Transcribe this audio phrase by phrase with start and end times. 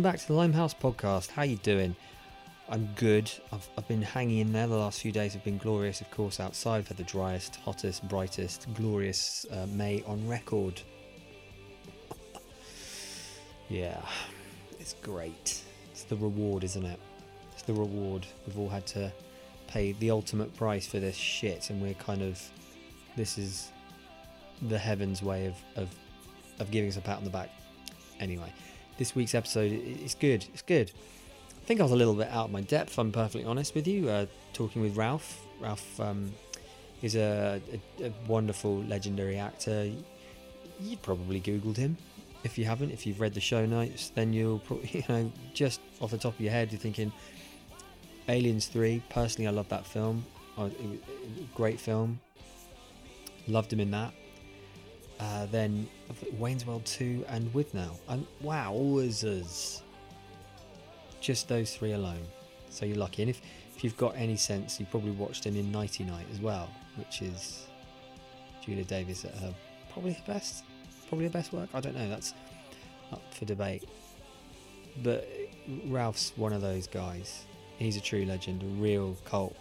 [0.00, 1.30] welcome back to the Limehouse podcast.
[1.30, 1.94] How you doing?
[2.70, 3.30] I'm good.
[3.52, 4.66] I've, I've been hanging in there.
[4.66, 6.88] The last few days have been glorious, of course, outside.
[6.88, 10.80] Had the driest, hottest, brightest, glorious uh, May on record.
[13.68, 14.00] yeah,
[14.78, 15.60] it's great.
[15.90, 16.98] It's the reward, isn't it?
[17.52, 18.26] It's the reward.
[18.46, 19.12] We've all had to
[19.66, 22.40] pay the ultimate price for this shit, and we're kind of.
[23.16, 23.70] This is
[24.62, 25.94] the heavens way of, of,
[26.58, 27.50] of giving us a pat on the back.
[28.18, 28.50] Anyway,
[29.00, 30.44] this week's episode is good.
[30.52, 30.92] It's good.
[31.62, 32.98] I think I was a little bit out of my depth.
[32.98, 34.10] I'm perfectly honest with you.
[34.10, 35.40] Uh, talking with Ralph.
[35.58, 36.30] Ralph um,
[37.00, 37.62] is a,
[37.98, 39.90] a, a wonderful, legendary actor.
[40.78, 41.96] You've probably googled him.
[42.44, 45.80] If you haven't, if you've read the show notes, then you'll probably, you know, just
[46.02, 47.10] off the top of your head, you're thinking,
[48.28, 49.02] Aliens Three.
[49.08, 50.26] Personally, I love that film.
[50.58, 51.02] Uh, it,
[51.38, 52.20] a great film.
[53.48, 54.12] Loved him in that.
[55.20, 55.86] Uh, then
[56.38, 57.98] Wayne's World 2 and Withnail.
[58.08, 59.82] And wow, wizards.
[61.20, 62.22] Just those three alone.
[62.70, 63.22] So you're lucky.
[63.22, 63.42] And if,
[63.76, 67.20] if you've got any sense, you probably watched him in Nighty Night as well, which
[67.20, 67.66] is
[68.64, 69.54] Julia Davis at her
[69.92, 70.64] probably her best,
[71.08, 71.68] probably her best work.
[71.74, 72.08] I don't know.
[72.08, 72.34] That's
[73.12, 73.84] up for debate.
[75.02, 75.28] But
[75.86, 77.44] Ralph's one of those guys.
[77.78, 79.56] He's a true legend, a real cult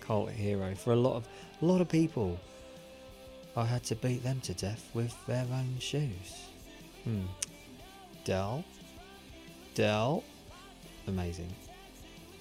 [0.00, 1.28] cult hero for a lot of
[1.60, 2.38] a lot of people.
[3.58, 6.46] I had to beat them to death with their own shoes.
[7.02, 7.24] Hmm.
[8.24, 8.64] Dell.
[9.74, 10.22] Dell.
[11.08, 11.52] Amazing.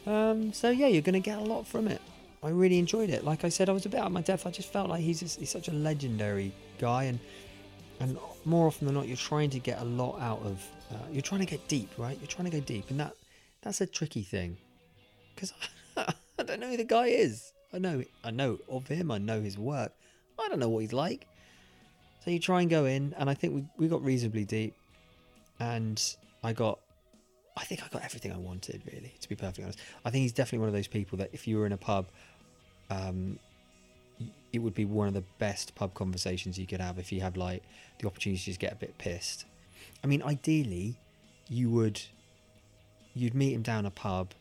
[0.06, 2.02] Um, so yeah, you're going to get a lot from it.
[2.44, 3.24] I really enjoyed it.
[3.24, 4.46] Like I said, I was a bit out of my depth.
[4.46, 7.20] I just felt like he's just, he's such a legendary guy, and
[8.00, 8.16] and
[8.46, 10.64] more often than not, you're trying to get a lot out of.
[10.92, 12.16] Uh, you're trying to get deep, right?
[12.22, 13.14] You're trying to go deep, and that
[13.64, 14.56] that's a tricky thing
[15.34, 15.52] because
[15.98, 17.52] I don't know who the guy is.
[17.74, 19.10] I know I know of him.
[19.10, 19.94] I know his work.
[20.40, 21.28] I don't know what he's like.
[22.24, 24.76] So you try and go in, and I think we, we got reasonably deep,
[25.60, 26.02] and
[26.44, 26.80] I got,
[27.56, 29.80] I think I got everything I wanted, really, to be perfectly honest.
[30.04, 32.08] I think he's definitely one of those people that if you were in a pub,
[32.90, 33.40] um,
[34.52, 37.38] it would be one of the best pub conversations you could have if you had
[37.38, 37.64] like
[38.00, 39.46] the opportunity to just get a bit pissed.
[40.04, 41.00] I mean, ideally,
[41.48, 42.02] you would,
[43.14, 44.34] you'd meet him down a pub,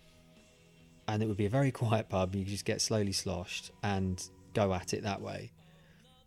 [1.09, 2.35] and it would be a very quiet pub.
[2.35, 4.23] You could just get slowly sloshed and
[4.55, 5.53] go at it that way.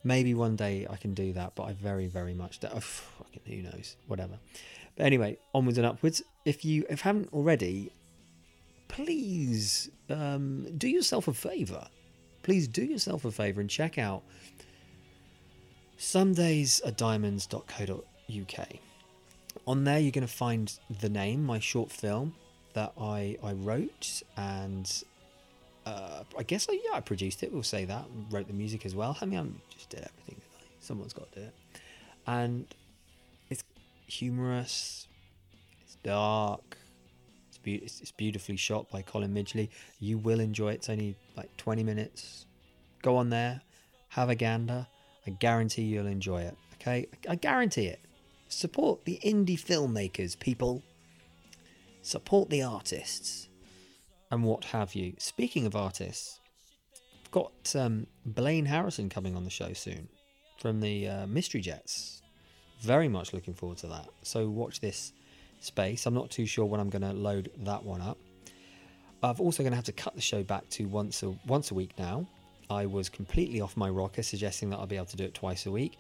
[0.04, 2.60] Maybe one day I can do that, but I very, very much.
[2.60, 3.96] doubt- Oh, fucking who knows?
[4.08, 4.40] Whatever.
[4.96, 6.22] But anyway, onwards and upwards.
[6.46, 7.92] If you if haven't already,
[8.88, 11.88] please um, do yourself a favour.
[12.44, 14.24] Please do yourself a favour and check out
[15.98, 18.68] somedaysarediamonds.co.uk.
[19.68, 22.36] On there, you're going to find the name, my short film
[22.74, 25.04] that I I wrote and
[25.90, 27.52] uh, I guess I, yeah, I produced it.
[27.52, 28.06] We'll say that.
[28.30, 29.18] Wrote the music as well.
[29.22, 30.42] I mean, I just did everything.
[30.80, 31.56] Someone's got to do it.
[32.28, 32.68] And
[33.50, 33.64] it's
[34.08, 35.08] humorous.
[35.82, 36.78] It's dark.
[37.48, 39.70] It's, be- it's beautifully shot by Colin Midgley.
[40.00, 40.76] You will enjoy it.
[40.76, 42.46] It's only like 20 minutes.
[43.02, 43.62] Go on there,
[44.10, 44.86] have a gander.
[45.26, 46.56] I guarantee you'll enjoy it.
[46.76, 48.00] Okay, I, I guarantee it.
[48.50, 50.84] Support the indie filmmakers, people.
[52.02, 53.49] Support the artists
[54.32, 55.14] and what have you.
[55.18, 56.40] Speaking of artists,
[57.26, 60.10] I've got um, Blaine Harrison coming on the show soon
[60.60, 62.22] from the uh, Mystery Jets.
[62.82, 64.08] Very much looking forward to that.
[64.24, 65.14] So watch this
[65.60, 66.06] space.
[66.06, 68.18] I'm not too sure when I'm going to load that one up.
[69.22, 71.74] I've also going to have to cut the show back to once a once a
[71.74, 72.26] week now.
[72.70, 75.66] I was completely off my rocker, suggesting that I'll be able to do it twice
[75.66, 75.98] a week.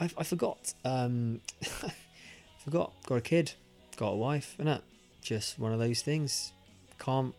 [0.00, 0.74] I, I forgot.
[0.84, 1.40] Um,
[2.64, 2.92] forgot.
[3.06, 3.52] Got a kid.
[3.96, 4.54] Got a wife.
[4.58, 4.82] And that
[5.22, 6.52] just one of those things.
[6.98, 7.34] Can't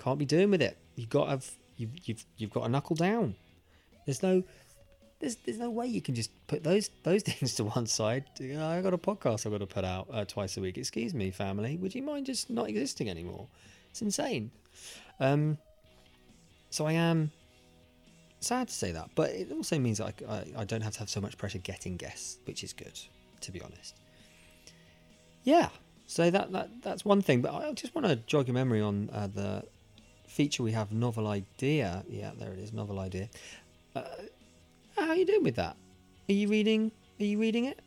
[0.00, 0.76] can't be doing with it.
[0.96, 3.36] You've got to you've you've you've got to knuckle down.
[4.06, 4.42] There's no
[5.20, 8.24] there's there's no way you can just put those those things to one side.
[8.38, 10.78] You know, I got a podcast I've got to put out uh, twice a week.
[10.78, 11.76] Excuse me, family.
[11.76, 13.46] Would you mind just not existing anymore?
[13.90, 14.50] It's insane.
[15.18, 15.58] Um,
[16.70, 17.30] so I am
[18.38, 21.10] sad to say that, but it also means I, I, I don't have to have
[21.10, 22.98] so much pressure getting guests, which is good,
[23.42, 23.96] to be honest.
[25.42, 25.68] Yeah,
[26.06, 27.42] so that, that that's one thing.
[27.42, 29.64] But I just want to jog your memory on uh, the
[30.30, 32.04] feature we have, novel idea.
[32.08, 33.28] Yeah, there it is, novel idea.
[33.94, 34.02] Uh,
[34.96, 35.76] how are you doing with that?
[36.28, 36.92] Are you reading?
[37.18, 37.80] Are you reading it?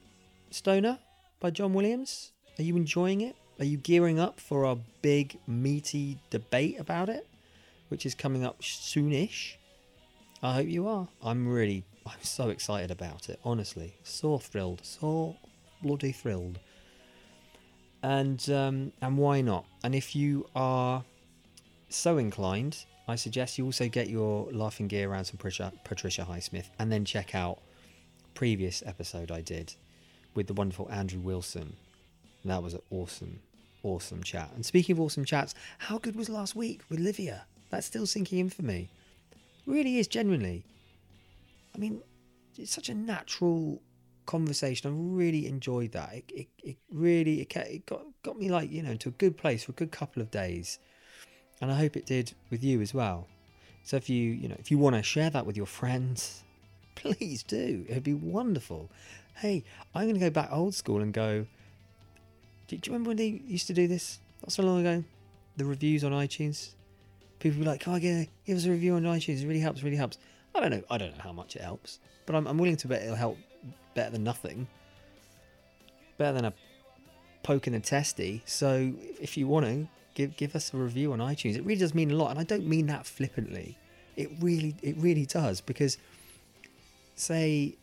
[0.51, 0.99] Stoner
[1.39, 2.31] by John Williams.
[2.59, 3.35] Are you enjoying it?
[3.59, 7.27] Are you gearing up for our big meaty debate about it,
[7.87, 9.55] which is coming up soonish?
[10.41, 11.07] I hope you are.
[11.23, 13.39] I'm really, I'm so excited about it.
[13.45, 15.37] Honestly, so thrilled, so
[15.81, 16.59] bloody thrilled.
[18.01, 19.65] And um, and why not?
[19.83, 21.05] And if you are
[21.97, 26.69] so inclined, I suggest you also get your laughing gear around some Patricia, Patricia Highsmith
[26.79, 27.59] and then check out
[28.33, 29.73] previous episode I did
[30.33, 31.75] with the wonderful Andrew Wilson.
[32.45, 33.39] That was an awesome,
[33.83, 34.51] awesome chat.
[34.55, 37.45] And speaking of awesome chats, how good was last week with Livia?
[37.69, 38.89] That's still sinking in for me.
[39.65, 40.63] Really is genuinely.
[41.75, 42.01] I mean,
[42.57, 43.81] it's such a natural
[44.25, 44.89] conversation.
[44.89, 46.13] I really enjoyed that.
[46.13, 49.37] It, it, it really it, it got got me like you know to a good
[49.37, 50.79] place for a good couple of days,
[51.63, 53.25] and I hope it did with you as well.
[53.83, 56.43] So if you you know if you want to share that with your friends,
[56.95, 57.85] please do.
[57.87, 58.89] It'd be wonderful.
[59.35, 59.63] Hey,
[59.95, 61.47] I'm going to go back old school and go.
[62.67, 64.19] Do, you remember when they used to do this?
[64.41, 65.03] Not so long ago.
[65.57, 66.71] The reviews on iTunes.
[67.39, 69.41] People be like, "Oh, yeah, give us a review on iTunes.
[69.41, 69.83] It really helps.
[69.83, 70.17] Really helps."
[70.53, 70.83] I don't know.
[70.89, 73.37] I don't know how much it helps, but I'm, I'm willing to bet it'll help
[73.95, 74.67] better than nothing.
[76.17, 76.53] Better than a
[77.41, 78.43] poke in the testy.
[78.45, 81.93] So if you want to give give us a review on iTunes, it really does
[81.93, 83.77] mean a lot, and I don't mean that flippantly.
[84.15, 85.97] It really it really does because
[87.15, 87.75] say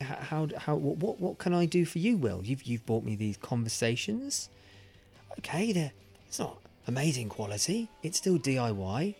[0.00, 2.42] how how what what can I do for you, Will?
[2.44, 4.48] You've you've bought me these conversations.
[5.38, 5.92] Okay, they
[6.28, 7.88] it's not amazing quality.
[8.02, 9.14] It's still DIY.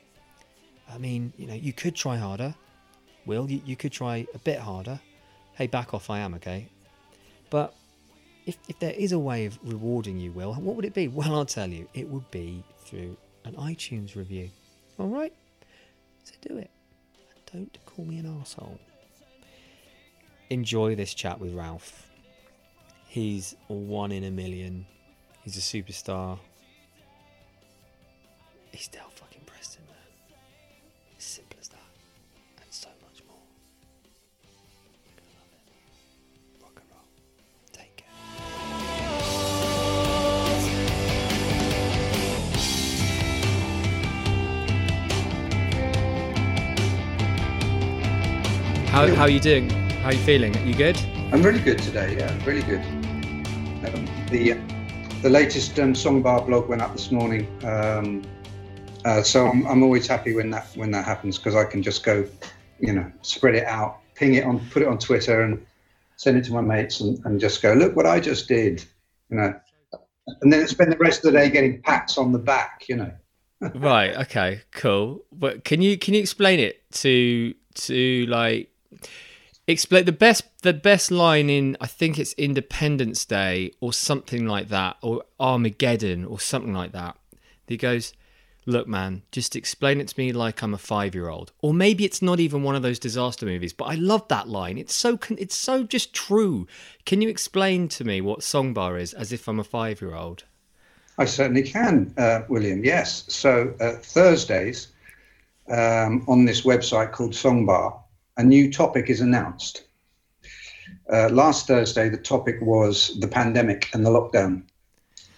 [0.88, 2.54] I mean, you know, you could try harder.
[3.24, 5.00] Will you, you could try a bit harder.
[5.54, 6.68] Hey, back off, I am okay.
[7.50, 7.74] But
[8.46, 11.08] if if there is a way of rewarding you, Will, what would it be?
[11.08, 14.50] Well, I'll tell you, it would be through an iTunes review.
[14.98, 15.32] All right,
[16.24, 16.70] so do it.
[17.52, 18.78] Don't call me an asshole
[20.50, 22.08] enjoy this chat with Ralph.
[23.08, 24.86] He's one in a million.
[25.42, 26.38] He's a superstar.
[28.72, 29.10] He's still
[49.06, 49.70] How, how are you doing?
[49.70, 50.56] How are you feeling?
[50.56, 50.98] Are you good?
[51.32, 52.16] I'm really good today.
[52.18, 52.80] Yeah, really good.
[52.80, 54.58] Um, the
[55.22, 58.22] the latest um, Songbar blog went up this morning, um,
[59.04, 62.02] uh, so I'm, I'm always happy when that when that happens because I can just
[62.02, 62.26] go,
[62.80, 65.64] you know, spread it out, ping it on, put it on Twitter, and
[66.16, 68.84] send it to my mates, and, and just go, look what I just did,
[69.30, 69.54] you know,
[70.40, 73.12] and then spend the rest of the day getting pats on the back, you know.
[73.76, 74.16] right.
[74.16, 74.62] Okay.
[74.72, 75.24] Cool.
[75.30, 78.72] But can you can you explain it to to like
[79.66, 84.68] explain the best the best line in I think it's Independence Day or something like
[84.68, 87.16] that or Armageddon or something like that.
[87.66, 88.12] He goes,
[88.64, 92.04] "Look, man, just explain it to me like I'm a five year old." Or maybe
[92.04, 94.78] it's not even one of those disaster movies, but I love that line.
[94.78, 96.66] It's so it's so just true.
[97.04, 100.44] Can you explain to me what Songbar is as if I'm a five year old?
[101.18, 102.84] I certainly can, uh, William.
[102.84, 103.24] Yes.
[103.28, 104.88] So uh, Thursdays
[105.68, 107.98] um, on this website called Songbar,
[108.36, 109.84] a new topic is announced.
[111.12, 114.62] Uh, last Thursday, the topic was the pandemic and the lockdown.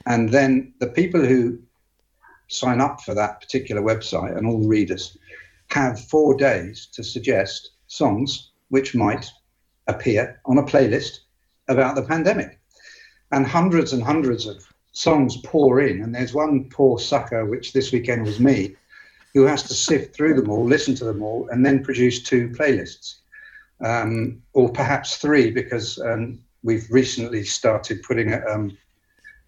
[0.06, 1.58] And then the people who
[2.48, 5.16] sign up for that particular website and all the readers
[5.70, 9.26] have four days to suggest songs which might
[9.86, 11.20] appear on a playlist
[11.68, 12.58] about the pandemic.
[13.30, 16.02] And hundreds and hundreds of songs pour in.
[16.02, 18.76] And there's one poor sucker, which this weekend was me,
[19.34, 22.48] who has to sift through them all, listen to them all, and then produce two
[22.50, 23.16] playlists,
[23.84, 28.76] um, or perhaps three, because um, we've recently started putting a, um,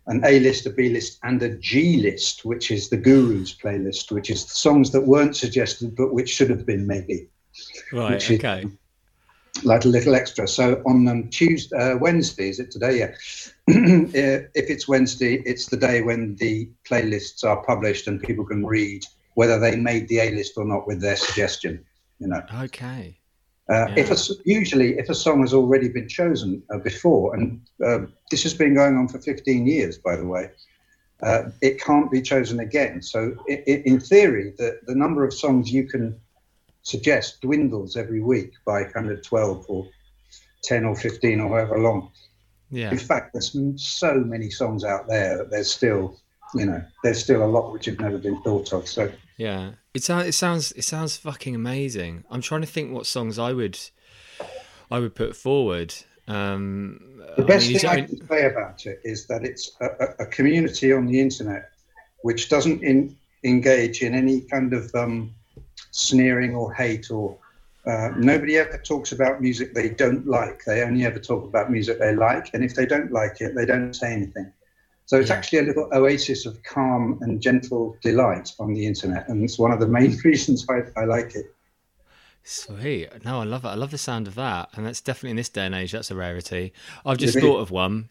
[0.06, 4.10] an A list, a B list, and a G list, which is the Guru's playlist,
[4.10, 7.28] which is songs that weren't suggested but which should have been maybe.
[7.92, 8.30] Right.
[8.30, 8.64] Okay.
[9.64, 10.46] like a little extra.
[10.46, 12.98] So on um, Tuesday, uh, Wednesday, is it today?
[12.98, 13.14] Yeah.
[14.10, 18.66] Uh, if it's Wednesday, it's the day when the playlists are published and people can
[18.66, 21.84] read whether they made the A list or not with their suggestion.
[22.18, 23.18] You know, Okay.
[23.70, 24.14] uh, if Yeah.
[24.14, 28.42] a s usually if a song has already been chosen uh, before, and uh, this
[28.42, 30.50] has been going on for 15 years, by the way.
[31.22, 33.02] Uh, it can't be chosen again.
[33.02, 33.18] So,
[33.50, 36.18] i i in theory, the, the number of songs you can
[36.82, 39.86] suggest dwindles every week by kind of 12 or
[40.62, 42.10] 10 or 15 or however long.
[42.70, 42.90] Yeah.
[42.90, 46.18] In fact, there's so many songs out there that there's still,
[46.54, 48.88] you know, there's still a lot which have never been thought of.
[48.88, 49.72] So, Yeah.
[49.94, 52.24] It sounds it sounds it sounds fucking amazing.
[52.30, 53.78] I'm trying to think what songs I would
[54.90, 55.92] I would put forward.
[56.28, 57.00] Um
[57.36, 59.72] the I best mean, you thing I don't- can say about it is that it's
[59.80, 61.70] a, a- a community on the internet
[62.22, 65.34] which doesn't in, engage in any kind of um,
[65.90, 67.36] sneering or hate or
[67.86, 70.62] uh, nobody ever talks about music they don't like.
[70.66, 73.64] They only ever talk about music they like, and if they don't like it, they
[73.64, 74.52] don't say anything.
[75.10, 75.34] So it's Yeah.
[75.38, 79.72] actually a little oasis of calm and gentle delight on the internet, and it's one
[79.72, 81.52] of the main reasons I, I like it.
[82.44, 83.08] Sweet.
[83.24, 83.68] No, I love it.
[83.70, 84.68] I love the sound of that.
[84.74, 86.72] And that's definitely in this day and age, that's a rarity.
[87.04, 87.48] I've just Really?
[87.48, 88.08] thought of one.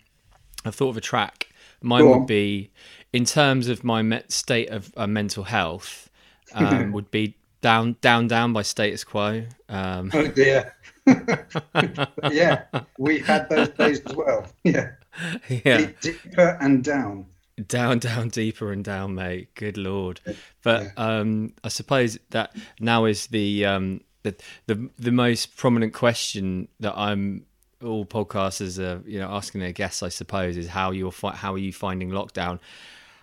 [0.65, 1.47] I've thought of a track.
[1.81, 2.25] Mine Go would on.
[2.25, 2.69] be,
[3.13, 6.09] in terms of my me- state of uh, mental health,
[6.53, 9.45] um, would be Down, Down, Down by Status Quo.
[9.69, 10.75] Um, Oh dear.
[12.29, 12.63] yeah,
[12.97, 14.45] we had those days as well.
[14.65, 14.91] Yeah,
[15.49, 15.91] yeah.
[16.01, 17.25] deeper and down.
[17.67, 19.53] down down deeper and down mate.
[19.55, 20.21] Good lord.
[20.63, 24.35] But um i suppose that now is the um the
[24.67, 27.45] the, the most prominent question that i'm
[27.81, 31.53] all podcasters are you know asking their guests i suppose is how you're fi- how
[31.53, 32.59] are you finding lockdown?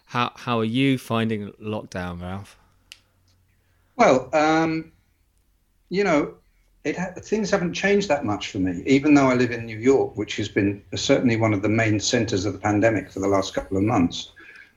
[0.07, 2.57] How how are you finding lockdown ralph?
[3.97, 4.93] Well, um,
[5.89, 6.35] you know,
[6.87, 9.77] it ha- things haven't changed that much for me, even though I live in New
[9.77, 13.27] York, which has been certainly one of the main centres of the pandemic for the
[13.27, 14.31] last couple of months,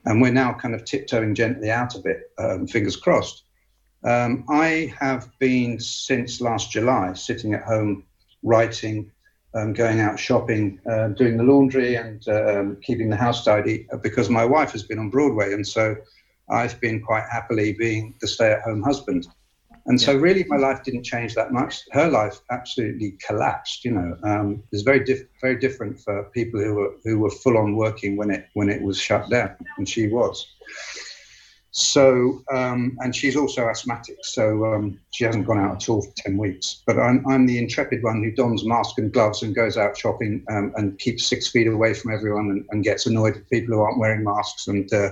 [0.06, 2.32] and we're now kind of tiptoeing gently out of it.
[2.40, 3.44] Um, fingers crossed.
[4.04, 8.06] Um, I have been since last July sitting at home
[8.42, 9.12] writing,
[9.54, 13.98] um, going out shopping, uh, doing the laundry, and um, keeping the house tidy uh,
[13.98, 15.96] because my wife has been on Broadway, and so
[16.50, 19.28] I've been quite happily being the stay-at-home husband.
[19.86, 21.82] And so, really, my life didn't change that much.
[21.92, 23.86] Her life absolutely collapsed.
[23.86, 27.58] You know, um, it's very diff- very different for people who were who were full
[27.58, 30.48] on working when it when it was shut down, and she was.
[31.72, 36.12] So, um, and she's also asthmatic, so um, she hasn't gone out at all for
[36.18, 36.82] ten weeks.
[36.86, 40.44] But I'm I'm the intrepid one who dons mask and gloves and goes out shopping
[40.50, 43.82] um, and keeps six feet away from everyone and, and gets annoyed at people who
[43.82, 44.92] aren't wearing masks and.
[44.94, 45.12] Uh,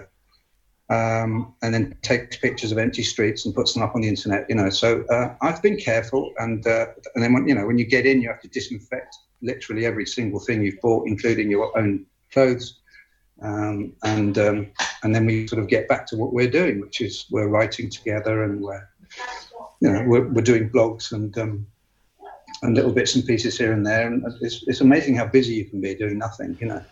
[0.90, 4.46] um, and then takes pictures of empty streets and puts them up on the internet.
[4.50, 7.78] You know, so uh, I've been careful, and uh, and then when you know when
[7.78, 11.78] you get in, you have to disinfect literally every single thing you've bought, including your
[11.78, 12.80] own clothes,
[13.42, 14.72] um, and um,
[15.04, 17.90] and then we sort of get back to what we're doing, which is we're writing
[17.90, 18.88] together and we're
[19.82, 21.38] you know we're, we're doing blogs and.
[21.38, 21.68] Um,
[22.64, 25.66] and little bits and pieces here and there, and it's, it's amazing how busy you
[25.66, 26.58] can be doing nothing.
[26.60, 26.84] You know.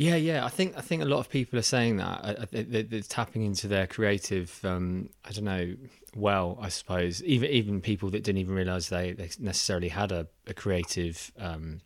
[0.00, 0.46] Yeah, yeah.
[0.46, 2.24] I think I think a lot of people are saying that.
[2.24, 4.58] I- I- they- they- They're tapping into their creative.
[4.64, 5.76] Um, I don't know.
[6.16, 10.26] Well, I suppose even even people that didn't even realize they, they necessarily had a,
[10.46, 11.82] a creative um,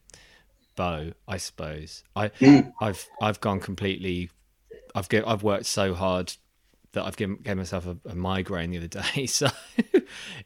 [0.76, 1.10] bow.
[1.26, 2.30] I suppose I
[2.80, 4.30] I've I've gone completely.
[4.94, 6.32] I've get, I've worked so hard
[6.92, 9.26] that I've given gave myself a, a migraine the other day.
[9.26, 9.48] So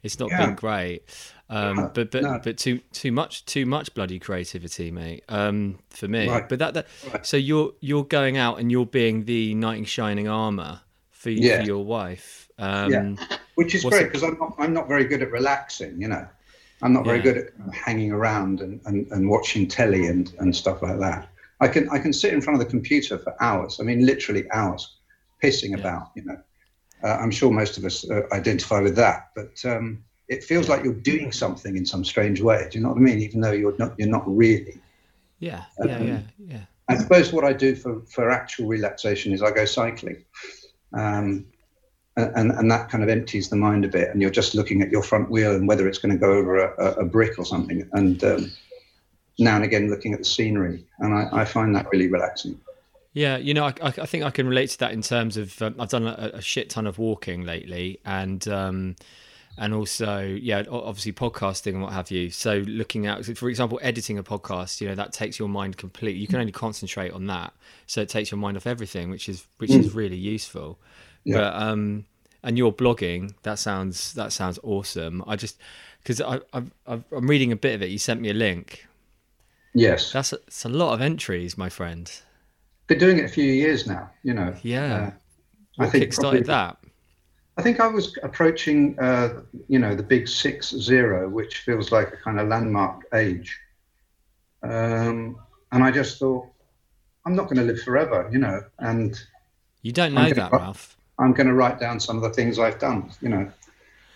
[0.01, 0.47] it's not Yeah.
[0.47, 1.03] been great.
[1.51, 2.39] Um, but but no.
[2.43, 5.23] but too too much too much bloody creativity, mate.
[5.29, 6.27] Um, for me.
[6.27, 6.47] Right.
[6.47, 7.25] But that that Right.
[7.25, 11.59] so you're you're going out and you're being the knight in shining armor for, Yeah.
[11.61, 12.49] for your wife.
[12.59, 13.15] Um, Yeah.
[13.55, 15.99] which is great because I'm not I'm not very good at relaxing.
[15.99, 16.27] You know,
[16.83, 17.23] I'm not very Yeah.
[17.23, 21.29] good at hanging around and, and, and watching telly and, and stuff like that.
[21.61, 23.79] I can I can sit in front of the computer for hours.
[23.79, 24.97] I mean, literally hours,
[25.43, 26.11] pissing about.
[26.15, 26.37] You know,
[27.03, 30.83] uh, I'm sure most of us uh, identify with that, but um, it feels like
[30.83, 32.67] you're doing something in some strange way.
[32.69, 33.19] Do you know what I mean?
[33.19, 34.79] Even though you're not you're not really.
[35.39, 36.61] Yeah, yeah, Um, yeah, yeah.
[36.87, 40.23] I suppose what I do for, for actual relaxation is I go cycling.
[40.93, 41.45] Um,
[42.17, 44.89] and, and that kind of empties the mind a bit, and you're just looking at
[44.89, 47.87] your front wheel and whether it's going to go over a, a brick or something,
[47.93, 48.51] and um,
[49.37, 52.59] now and again looking at the scenery, and I, I find that really relaxing.
[53.13, 55.75] Yeah, you know, I, I think I can relate to that in terms of um,
[55.79, 58.95] I've done a, a shit ton of walking lately, and um,
[59.59, 62.29] and also yeah, obviously podcasting and what have you.
[62.29, 66.19] So looking at, for example, editing a podcast, you know, that takes your mind completely.
[66.21, 67.53] You can only concentrate on that,
[67.85, 70.79] so it takes your mind off everything, which is which is really useful.
[71.25, 71.37] Yeah.
[71.37, 72.05] But um,
[72.41, 75.23] and your blogging that sounds that sounds awesome.
[75.27, 75.59] I just
[76.01, 77.89] because I I've, I've, I'm reading a bit of it.
[77.89, 78.87] You sent me a link.
[79.75, 82.11] Yes, That's a, it's a lot of entries, my friend.
[82.87, 84.09] been doing it a few years now.
[84.23, 84.55] You know.
[84.63, 85.11] Yeah.
[85.77, 86.77] Uh, I think kickstarted probably- that?
[87.59, 92.13] I think I was approaching, uh, you know, the big six zero, which feels like
[92.13, 93.59] a kind of landmark age.
[94.63, 95.35] Um,
[95.73, 96.47] and I just thought,
[97.25, 99.21] I'm not going to live forever, you know, and
[99.81, 100.95] You don't know that, Ralph.
[101.19, 103.51] I'm going to write down some of the things I've done, you know,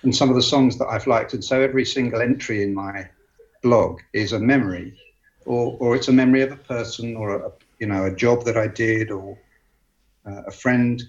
[0.03, 1.33] and some of the songs that I've liked.
[1.33, 3.09] And so every single entry in my
[3.61, 4.97] blog is a memory,
[5.45, 8.55] or or it's a memory of a person, or a you know a job that
[8.55, 9.37] I did, or
[10.25, 11.03] uh, a friend,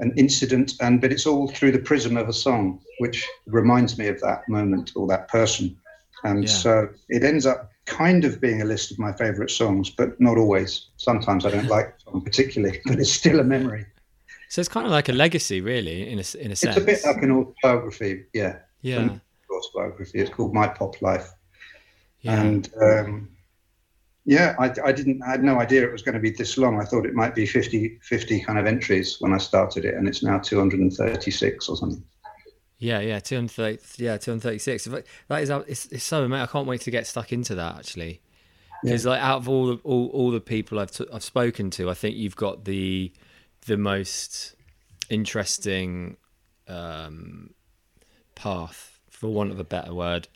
[0.00, 4.08] an incident, and but it's all through the prism of a song, which reminds me
[4.08, 5.76] of that moment or that person.
[6.24, 6.50] And Yeah.
[6.50, 10.36] so it ends up kind of being a list of my favorite songs, but not
[10.36, 10.86] always.
[10.96, 13.86] Sometimes I don't like the song particularly, but it's still a memory.
[14.48, 16.64] So it's kind of like a legacy, really, in a in a sense.
[16.64, 18.56] It's a bit like an autobiography, yeah.
[18.82, 20.18] yeah, an autobiography.
[20.18, 21.30] It's called My Pop Life,
[22.22, 23.28] yeah, and um,
[24.30, 25.20] Yeah, I, I didn't.
[25.24, 26.80] I had no idea it was going to be this long.
[26.80, 30.06] I thought it might be 50, 50 kind of entries when I started it, and
[30.06, 32.00] it's now two hundred and thirty-six or something.
[32.78, 33.80] Yeah, yeah, two hundred thirty.
[33.96, 34.84] Yeah, two hundred thirty-six.
[34.84, 36.42] That is, it's, it's so amazing.
[36.42, 38.20] I can't wait to get stuck into that actually,
[38.84, 41.90] because like out of all the all, all the people I've t- I've spoken to,
[41.90, 43.12] I think you've got the
[43.66, 44.54] the most
[45.08, 46.18] interesting
[46.68, 47.50] um,
[48.36, 50.28] path, for want of a better word,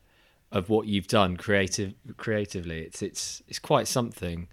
[0.55, 2.81] of what you've done creative creatively.
[2.81, 4.49] It's it's it's quite something.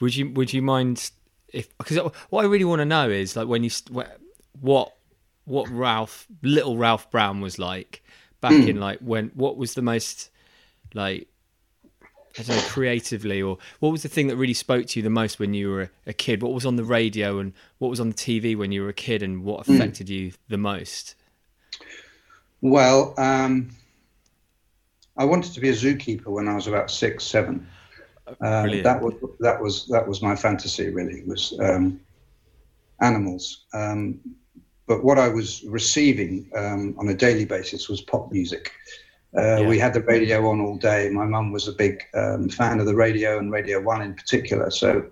[0.00, 1.10] Would you would you mind
[1.52, 1.98] if because
[2.30, 3.70] what I really want to know is like when you
[4.60, 4.94] what
[5.44, 8.02] what Ralph little Ralph Brown was like
[8.40, 8.68] back Hmm.
[8.68, 10.30] in like when what was the most
[10.94, 11.28] like
[12.38, 15.10] I don't know creatively or what was the thing that really spoke to you the
[15.10, 16.42] most when you were a, a kid?
[16.42, 18.94] What was on the radio and what was on the TV when you were a
[18.94, 19.90] kid and what Hmm.
[19.90, 21.16] affected you the most?
[22.62, 23.70] Well, um,
[25.16, 27.66] I wanted to be a zookeeper when I was about six, seven.
[28.40, 30.88] Um, that was that was that was my fantasy.
[30.90, 32.00] Really, was um,
[33.00, 33.64] animals.
[33.74, 34.20] Um,
[34.86, 38.72] but what I was receiving um, on a daily basis was pop music.
[39.36, 39.68] Uh, Yeah.
[39.68, 41.08] We had the radio on all day.
[41.10, 44.70] My mum was a big um, fan of the radio and Radio One in particular.
[44.70, 45.06] So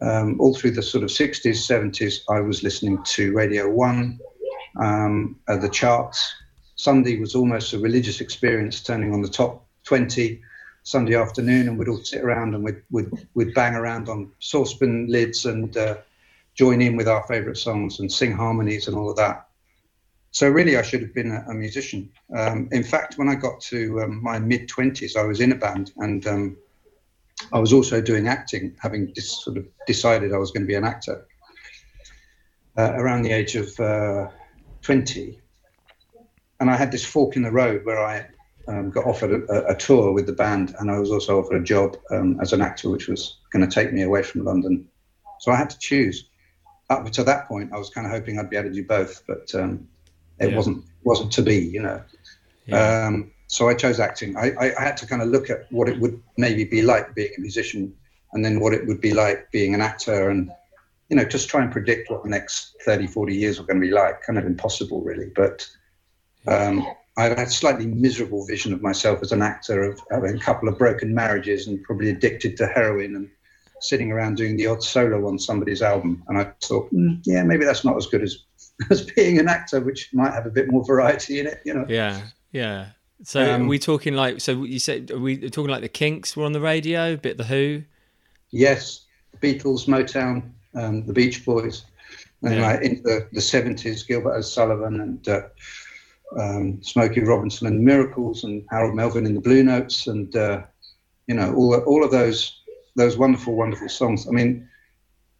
[0.00, 4.18] um, all through the sort of 60s, 70s, I was listening to Radio One,
[4.80, 6.34] um, uh, the charts.
[6.82, 10.42] Sunday was almost a religious experience, turning on the top 20
[10.82, 15.06] Sunday afternoon, and we'd all sit around and we'd, we'd, we'd bang around on saucepan
[15.06, 15.98] lids and uh,
[16.56, 19.46] join in with our favorite songs and sing harmonies and all of that.
[20.32, 22.10] So really, I should have been a, a musician.
[22.36, 25.56] Um, in fact, when I got to um, my mid 20s, I was in a
[25.56, 26.56] band and um,
[27.52, 30.84] I was also doing acting, having sort of decided I was going to be an
[30.84, 31.28] actor.
[32.76, 34.30] Uh, around the age of uh,
[34.80, 35.41] 20,
[36.62, 38.24] and I had this fork in the road where I
[38.68, 41.64] um, got offered a, a, tour with the band, and I was also offered a
[41.64, 44.86] job um, as an actor, which was going to take me away from London.
[45.40, 46.28] So I had to choose.
[46.88, 49.24] Up to that point, I was kind of hoping I'd be able to do both,
[49.26, 49.88] but um,
[50.38, 50.56] it Yeah.
[50.56, 52.00] wasn't wasn't to be, you know.
[52.66, 53.06] Yeah.
[53.06, 54.36] Um, so I chose acting.
[54.36, 57.12] I, I, I had to kind of look at what it would maybe be like
[57.16, 57.92] being a musician,
[58.34, 60.52] and then what it would be like being an actor, and
[61.08, 63.86] you know, just try and predict what the next 30, 40 years were going to
[63.86, 64.22] be like.
[64.22, 65.32] Kind of impossible, really.
[65.34, 65.66] But
[66.46, 70.40] um, I had a slightly miserable vision of myself as an actor, of having a
[70.40, 73.28] couple of broken marriages and probably addicted to heroin and
[73.80, 76.22] sitting around doing the odd solo on somebody's album.
[76.28, 78.38] And I thought, "Hmm, yeah, maybe that's not as good as
[78.90, 81.84] as being an actor, which might have a bit more variety in it, you know.
[81.88, 82.20] Yeah,
[82.52, 82.86] yeah.
[83.24, 84.40] So Um, are we talking like?
[84.40, 87.36] So you said are we talking like the Kinks were on the radio, a bit
[87.36, 87.82] the Who?
[88.50, 89.04] Yes,
[89.40, 91.84] Beatles, Motown, um, the Beach Boys,
[92.42, 92.62] and Yeah.
[92.62, 95.42] like into the, the 70s, Gilbert O'Sullivan and uh,
[96.38, 100.62] um, Smokey Robinson and the Miracles and Harold Melvin in the Blue Notes and, uh,
[101.26, 102.58] you know, all, all of those
[102.94, 104.28] those wonderful, wonderful songs.
[104.28, 104.68] I mean,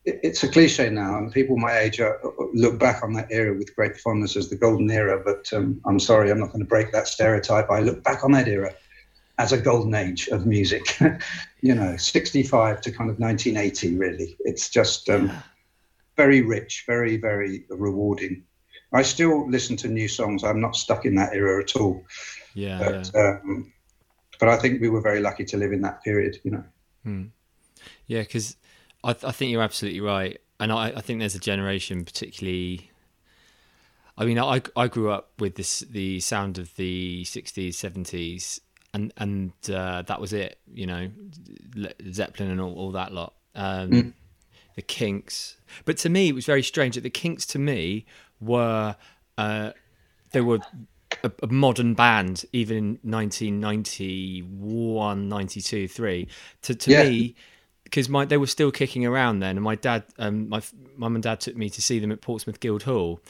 [0.04, 2.18] it, it's a cliche now, and people my age are,
[2.54, 6.00] look back on that era with great fondness as the golden era, but um, I'm
[6.00, 7.70] sorry, I'm not going to break that stereotype.
[7.70, 8.74] I look back on that era
[9.38, 10.98] as a golden age of music.
[11.60, 14.36] you know, 65 to kind of 1980, really.
[14.40, 15.32] It's just um,
[16.16, 18.44] very rich, very, very rewarding.
[18.92, 20.44] I still listen to new songs.
[20.44, 22.04] I'm not stuck in that era at all.
[22.54, 23.38] Yeah, But, yeah.
[23.42, 23.72] um,
[24.38, 26.64] but I think we were very lucky to live in that period, you know.
[28.06, 28.56] Yeah, because
[29.02, 32.90] I, th- I think you're absolutely right, and I, I think there's a generation, particularly.
[34.18, 38.60] I mean, I, I grew up with this the sound of the '60s, '70s,
[38.92, 40.58] and and uh, that was it.
[40.72, 41.08] You know,
[42.10, 43.34] Zeppelin and all, all that lot.
[43.54, 44.14] Um,
[44.74, 48.06] The Kinks, but to me, it was very strange that the Kinks, to me,
[48.42, 48.96] were
[49.38, 49.70] uh,
[50.32, 50.58] they were
[51.24, 56.28] a, a modern band, even in 1991, 92, 3.
[56.62, 57.02] To, to Yeah.
[57.04, 57.34] me,
[57.84, 60.62] because my they were still kicking around then, and my dad, um, my
[60.96, 63.20] mum and dad took me to see them at Portsmouth Guildhall,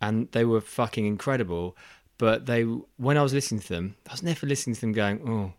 [0.00, 1.76] and they were fucking incredible.
[2.18, 5.20] But they, when I was listening to them, I was never listening to them going,
[5.28, 5.52] oh,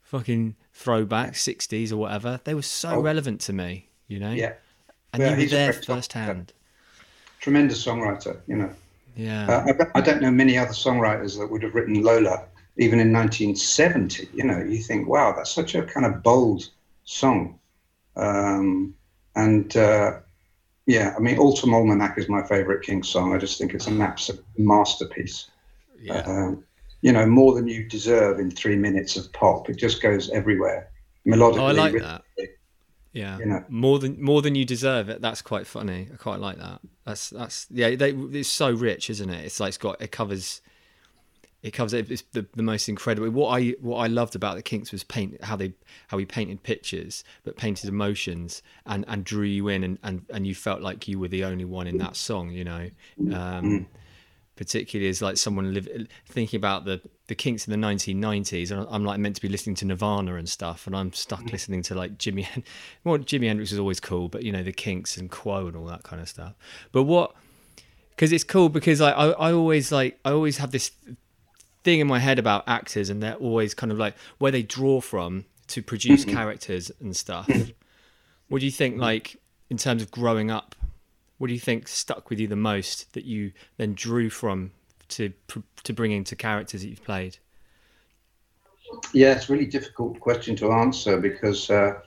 [0.00, 2.40] fucking throwback, 60s or whatever.
[2.44, 3.02] They were so Oh.
[3.02, 4.32] relevant to me, you know?
[4.32, 4.54] Yeah.
[5.12, 6.54] And Well, you were there firsthand.
[7.40, 8.70] Tremendous songwriter, you know.
[9.16, 9.46] Yeah.
[9.48, 12.44] Uh, I, don't- I don't know many other songwriters that would have written Lola,
[12.76, 14.28] even in 1970.
[14.34, 16.68] You know, you think, wow, that's such a kind of bold
[17.04, 17.58] song.
[18.16, 18.94] Um,
[19.36, 20.18] and uh,
[20.86, 23.34] yeah, I mean, Autumn Almanac is my favorite King song.
[23.34, 25.50] I just think it's an absolute masterpiece.
[26.00, 26.22] yeah.
[26.26, 26.64] Um,
[27.00, 29.70] you know, more than you deserve in three minutes of pop.
[29.70, 30.90] It just goes everywhere.
[31.24, 32.48] Melodically, Oh, I like rhythmically.
[33.12, 33.64] Yeah, you know.
[33.68, 35.20] more than more than you deserve it.
[35.20, 36.08] That's quite funny.
[36.12, 36.80] I quite like that.
[37.04, 37.94] That's that's yeah.
[37.96, 39.44] They, it's so rich, isn't it?
[39.44, 40.60] It's like it's got it covers
[41.62, 42.10] it covers it.
[42.10, 43.30] It's the, the most incredible.
[43.30, 45.72] What I what I loved about the Kinks was paint how they
[46.06, 50.46] how he painted pictures, but painted emotions and and drew you in, and and and
[50.46, 52.50] you felt like you were the only one in that song.
[52.50, 52.90] You know,
[53.34, 53.86] um,
[54.54, 55.88] particularly as like someone live,
[56.26, 59.76] thinking about the the Kinks in the 1990s, and I'm like meant to be listening
[59.76, 61.50] to Nirvana and stuff, and I'm stuck mm-hmm.
[61.50, 62.48] listening to like Jimmy.
[63.04, 65.86] Well, Jimi Hendrix is always cool, but you know the Kinks and Quo and all
[65.86, 66.54] that kind of stuff.
[66.90, 67.34] But what
[68.10, 70.90] because it's cool because I, I I always like I always have this
[71.84, 75.00] thing in my head about actors and they're always kind of like where they draw
[75.00, 76.34] from to produce mm-hmm.
[76.34, 77.46] characters and stuff.
[77.46, 77.70] Mm-hmm.
[78.48, 79.36] What do you think like
[79.70, 80.74] in terms of growing up?
[81.36, 84.72] What do you think stuck with you the most that you then drew from
[85.08, 85.32] to
[85.84, 87.38] to bring into characters that you've played?
[89.12, 92.00] Yeah, it's a really difficult question to answer because uh,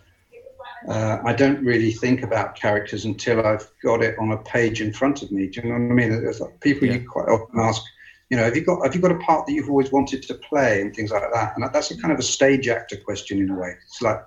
[0.88, 4.92] uh, I don't really think about characters until I've got it on a page in
[4.92, 5.48] front of me.
[5.48, 6.10] Do you know what I mean?
[6.10, 6.96] There's like people Yeah.
[6.96, 7.84] you quite often ask,
[8.30, 10.34] you know, have you got have you got a part that you've always wanted to
[10.36, 11.56] play and things like that?
[11.56, 13.76] And that's a kind of a stage actor question in a way.
[13.86, 14.20] It's like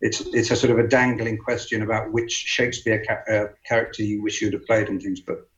[0.00, 4.22] it's it's a sort of a dangling question about which Shakespeare ca- uh, character you
[4.22, 5.20] wish you'd have played and things.
[5.20, 5.48] But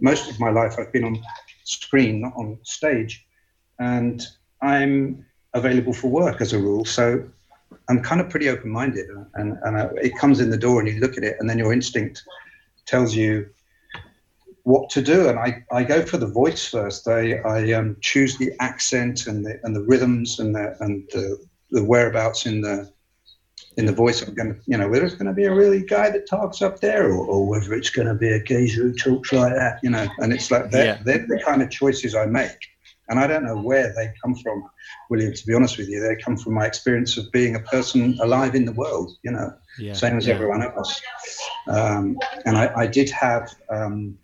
[0.00, 1.22] most of my life I've been on
[1.68, 3.26] screen, not on stage,
[3.78, 4.26] and
[4.62, 6.84] I'm available for work as a rule.
[6.84, 7.28] So
[7.88, 11.00] I'm kind of pretty open-minded, and and uh, it comes in the door, and you
[11.00, 12.24] look at it, and then your instinct
[12.86, 13.48] tells you
[14.62, 15.28] what to do.
[15.28, 17.08] And I, I go for the voice first.
[17.08, 21.38] I, I um, choose the accent and the and the rhythms and the and the,
[21.70, 22.90] the whereabouts in the
[23.78, 24.20] in the voice.
[24.22, 26.60] I'm going to, you know, whether it's going to be a really guy that talks
[26.60, 29.78] up there, or, or whether it's going to be a geezer who talks like that,
[29.82, 30.06] you know.
[30.18, 31.02] And it's like they're, Yeah.
[31.04, 32.58] they're the kind of choices I make.
[33.08, 34.68] And I don't know where they come from,
[35.08, 35.32] William.
[35.32, 38.54] To be honest with you, they come from my experience of being a person alive
[38.54, 39.16] in the world.
[39.22, 40.34] You know, Yeah, same as yeah.
[40.34, 41.00] everyone else.
[41.68, 44.18] Um, and I, I did have um,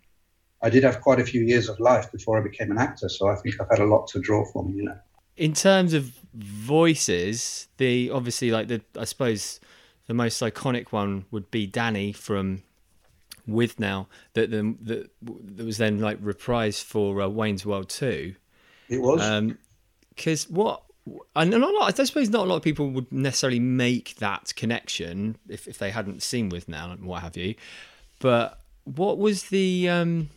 [0.61, 3.27] I did have quite a few years of life before I became an actor, so
[3.27, 4.73] I think I've had a lot to draw from.
[4.75, 4.97] You know,
[5.37, 9.59] in terms of voices, the obviously like the I suppose
[10.07, 12.63] the most iconic one would be Danny from
[13.47, 15.09] Withnail that the that,
[15.57, 18.35] that was then like reprised for uh, Wayne's World Two.
[18.89, 19.21] it was.
[20.09, 20.83] Because what
[21.35, 24.53] and not a lot, I suppose not a lot of people would necessarily make that
[24.55, 27.55] connection if, if they hadn't seen Withnail and what have you.
[28.19, 30.29] But what was the um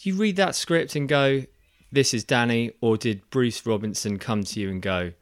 [0.00, 1.44] do you read that script and go,
[1.90, 5.12] This is Danny, or did Bruce Robinson come to you and go,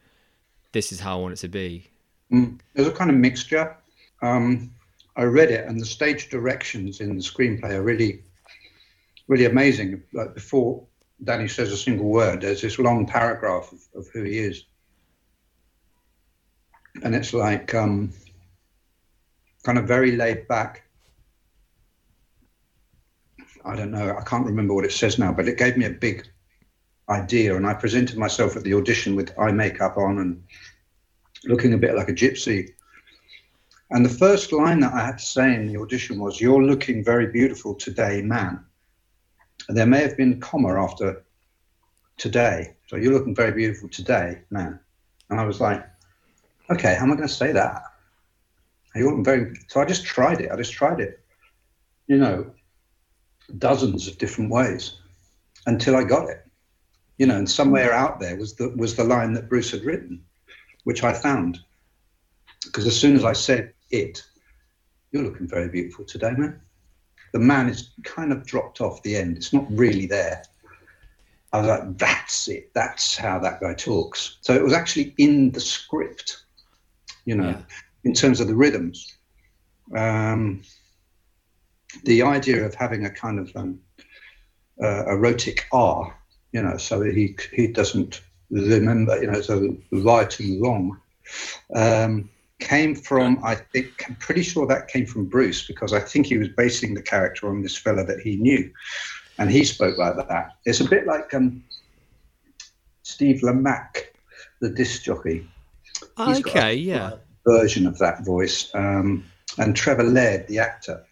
[0.72, 1.86] This is how I want it to be?
[2.32, 2.58] Mm.
[2.74, 3.76] There's a kind of mixture.
[4.20, 4.72] Um,
[5.16, 8.24] I read it, and the stage directions in the screenplay are really,
[9.28, 10.02] really amazing.
[10.12, 10.84] Like before
[11.22, 14.64] Danny says a single word, there's this long paragraph of, of who he is,
[17.04, 18.12] and it's like um,
[19.62, 20.82] kind of very laid back.
[23.64, 24.16] I don't know.
[24.16, 26.28] I can't remember what it says now, but it gave me a big
[27.08, 30.42] idea, and I presented myself at the audition with eye makeup on and
[31.44, 32.70] looking a bit like a gypsy.
[33.90, 37.04] And the first line that I had to say in the audition was, You're looking
[37.04, 38.64] very beautiful today, man.
[39.68, 41.24] And there may have been comma after
[42.16, 42.76] today.
[42.88, 44.80] So you're looking very beautiful today, man.
[45.30, 45.86] And I was like,
[46.70, 47.82] Okay, how am I going to say that?
[48.96, 49.54] You're looking very.
[49.68, 50.50] So I just tried it.
[50.50, 51.20] I just tried it,
[52.06, 52.50] you know,
[53.58, 54.98] dozens of different ways
[55.66, 56.45] until I got it.
[57.18, 60.22] You know, and somewhere out there was the was the line that Bruce had written
[60.86, 61.58] which I found.
[62.64, 64.22] Because as soon as I said it,
[65.10, 66.60] you're looking very beautiful today, man.
[67.32, 69.36] The man is kind of dropped off the end.
[69.36, 70.44] It's not really there.
[71.52, 72.70] I was like, that's it.
[72.72, 74.38] That's how that guy talks.
[74.42, 76.44] So it was actually in the script,
[77.24, 77.62] you know, Yeah.
[78.04, 79.12] in terms of the rhythms.
[79.92, 80.62] Um,
[82.04, 83.80] the idea of having a kind of um,
[84.80, 86.16] uh, erotic R,
[86.56, 90.98] you know, so he he doesn't remember, you know, so right and wrong,
[91.74, 96.26] um, came from, I think, I'm pretty sure that came from Bruce because I think
[96.26, 98.70] he was basing the character on this fella that he knew.
[99.38, 100.52] And he spoke like that.
[100.64, 101.62] It's a bit like um,
[103.02, 104.04] Steve Lamacq,
[104.62, 105.46] the disc jockey.
[106.26, 107.10] He's got a- Okay, yeah.
[107.46, 108.70] version of that voice.
[108.74, 109.24] Um,
[109.58, 111.04] and Trevor Laird, the actor,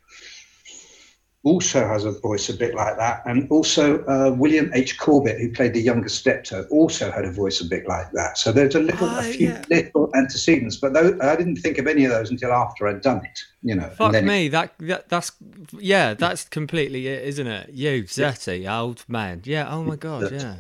[1.44, 3.22] also has a voice a bit like that.
[3.26, 4.98] And also uh, William H.
[4.98, 8.38] Corbett, who played the younger Steptoe, also had a voice a bit like that.
[8.38, 9.62] So there's a little, Oh, a few yeah.
[9.70, 13.24] little antecedents, but those, I didn't think of any of those until after I'd done
[13.24, 13.38] it.
[13.62, 15.32] You know, Fuck then it- me, that, that that's
[15.78, 17.70] yeah, that's completely it, isn't it?
[17.70, 19.42] You dirty old man.
[19.44, 19.68] Yeah.
[19.70, 20.32] Oh my god.
[20.32, 20.56] Yeah.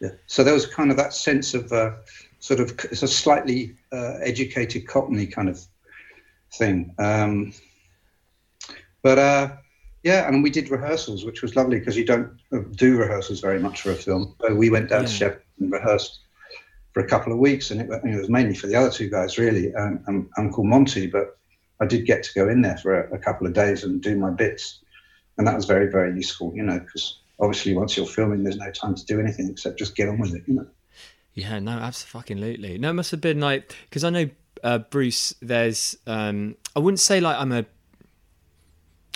[0.00, 0.08] Yeah.
[0.26, 1.92] So there was kind of that sense of uh,
[2.40, 5.60] sort of it's a slightly uh, educated Cockney kind of
[6.52, 6.92] thing.
[6.98, 7.52] Um,
[9.02, 9.52] but uh,
[10.04, 13.58] yeah, and we did rehearsals, which was lovely because you don't uh, do rehearsals very
[13.58, 14.36] much for a film.
[14.40, 15.08] So we went down Yeah.
[15.08, 16.20] to Sheffield and rehearsed
[16.92, 19.38] for a couple of weeks, and it, it was mainly for the other two guys,
[19.38, 21.06] really, and, and Uncle Monty.
[21.06, 21.38] But
[21.80, 24.16] I did get to go in there for a, a couple of days and do
[24.16, 24.80] my bits,
[25.38, 28.70] and that was very, very useful, you know, because obviously once you're filming, there's no
[28.70, 30.66] time to do anything except just get on with it, you know.
[31.32, 32.78] Yeah, no, absolutely.
[32.78, 34.30] No, it must have been like because I know
[34.62, 35.34] uh, Bruce.
[35.40, 37.64] There's um, I wouldn't say like I'm a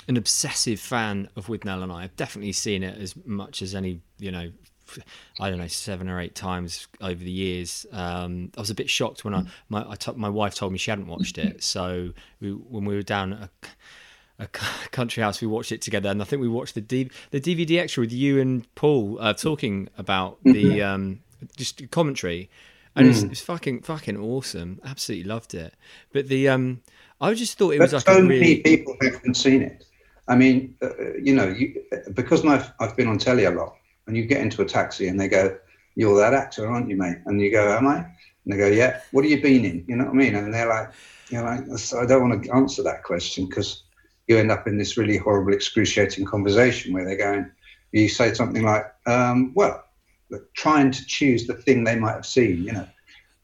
[0.09, 2.03] an obsessive fan of Withnail and I.
[2.03, 4.51] I've definitely seen it as much as any you know.
[5.39, 7.85] I don't know seven or eight times over the years.
[7.91, 10.79] Um, I was a bit shocked when I my I t- my wife told me
[10.79, 11.63] she hadn't watched it.
[11.63, 12.09] So
[12.41, 13.49] we, when we were down at
[14.39, 17.11] a, a country house, we watched it together, and I think we watched the D-
[17.29, 21.19] the DVD extra with you and Paul uh, talking about the um,
[21.55, 22.49] just commentary,
[22.95, 24.81] and it's, it's fucking fucking awesome.
[24.83, 25.75] Absolutely loved it.
[26.11, 26.81] But the um,
[27.21, 29.85] I just thought it was like so a many really people haven't seen it.
[30.29, 33.75] I mean, uh, you know, you, because I've, I've been on telly a lot,
[34.07, 35.57] and you get into a taxi and they go,
[35.95, 39.01] "You're that actor, aren't you, mate?" And you go, "Am I?" And they go, "Yeah."
[39.11, 39.85] What have you been in?
[39.87, 40.35] You know what I mean?
[40.35, 40.89] And they're like,
[41.29, 41.61] "You know, like,
[42.01, 43.83] I don't want to answer that question because
[44.27, 47.51] you end up in this really horrible, excruciating conversation where they're going,
[47.91, 49.83] you say something like, um, "Well."
[50.53, 52.87] Trying to choose the thing they might have seen, you know,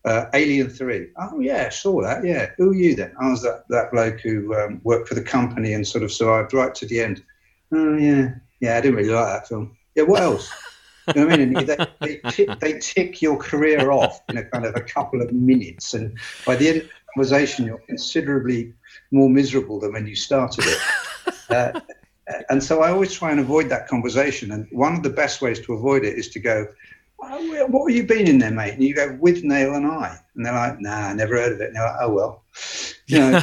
[0.05, 1.09] uh, Alien Three.
[1.17, 2.23] Oh yeah, saw that.
[2.23, 3.13] Yeah, who are you then?
[3.19, 6.53] I was that that bloke who um, worked for the company and sort of survived
[6.53, 7.23] right to the end.
[7.71, 8.77] Oh yeah, yeah.
[8.77, 9.75] I didn't really like that film.
[9.95, 10.51] Yeah, what else?
[11.07, 11.57] You know what I mean?
[11.57, 15.21] And they, they, tick, they tick your career off in a kind of a couple
[15.21, 18.73] of minutes, and by the end of the conversation, you're considerably
[19.11, 20.79] more miserable than when you started it.
[21.47, 21.79] Uh,
[22.49, 24.51] and so I always try and avoid that conversation.
[24.51, 26.67] And one of the best ways to avoid it is to go,
[27.21, 28.73] oh, well, what have you been in there, mate?
[28.73, 30.17] And you go, Withnail and I.
[30.35, 31.67] And they're like, nah, never heard of it.
[31.67, 32.43] And they're like, oh, well.
[33.07, 33.39] You know,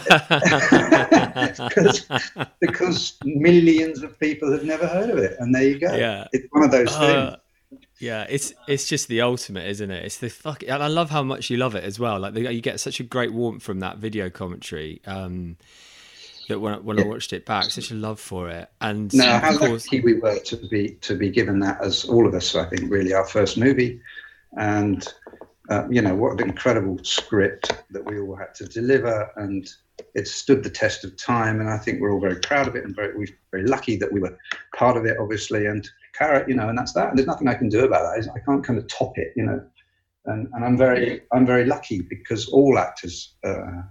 [1.68, 2.08] because,
[2.58, 5.36] because millions of people have never heard of it.
[5.38, 5.94] And there you go.
[5.94, 6.26] Yeah.
[6.32, 7.36] It's one of those Uh, things.
[8.00, 10.04] Yeah, it's it's just the ultimate, isn't it?
[10.04, 12.18] It's the fuck, and I love how much you love it as well.
[12.18, 15.00] Like the, you get such a great warmth from that video commentary.
[15.06, 15.56] Um,
[16.48, 19.24] that when I, when I watched it back, such a love for it, and No,
[19.24, 22.34] how of course, lucky we were to be to be given that as all of
[22.34, 22.54] us.
[22.54, 24.00] I think really our first movie,
[24.58, 25.06] and
[25.70, 29.68] uh, you know what an incredible script that we all had to deliver, and
[30.14, 31.60] it stood the test of time.
[31.60, 34.12] And I think we're all very proud of it, and very we're very lucky that
[34.12, 34.36] we were
[34.76, 35.66] part of it, obviously.
[35.66, 37.08] And carrot, you know, and that's that.
[37.08, 38.30] And there's nothing I can do about that.
[38.34, 39.64] I can't kind of top it, you know.
[40.26, 43.82] And and I'm very I'm very lucky because all actors, uh,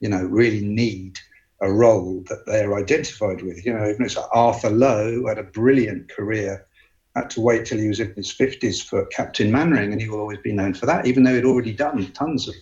[0.00, 1.18] you know, really need
[1.60, 3.64] a role that they're identified with.
[3.64, 6.66] You know, even Arthur Lowe had a brilliant career,
[7.14, 10.20] had to wait till he was in his fifties for Captain Mainwaring, and he will
[10.20, 12.54] always be known for that, even though he'd already done tons of,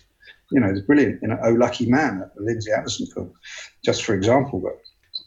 [0.51, 1.21] you know, it's brilliant.
[1.21, 3.33] You know, Oh Lucky Man, at the Lindsay Anderson film,
[3.83, 4.59] just for example.
[4.59, 4.79] But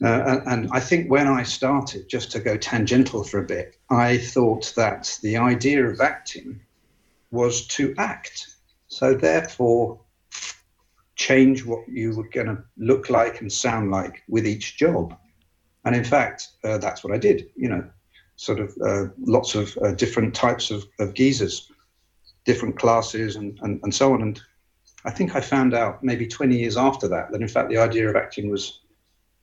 [0.07, 4.18] uh, and I think when I started, just to go tangential for a bit, I
[4.18, 6.61] thought that the idea of acting
[7.31, 8.46] was to act.
[8.88, 10.00] So therefore,
[11.16, 15.16] change what you were going to look like and sound like with each job.
[15.85, 17.50] And in fact, uh, that's what I did.
[17.57, 17.85] You know,
[18.37, 21.72] sort of uh, lots of uh, different types of, of geezers,
[22.44, 24.22] different classes, and, and, and so on.
[24.22, 24.40] And
[25.05, 28.09] I think I found out maybe 20 years after that that in fact the idea
[28.09, 28.81] of acting was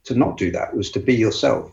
[0.05, 1.71] to not do that, was to be yourself.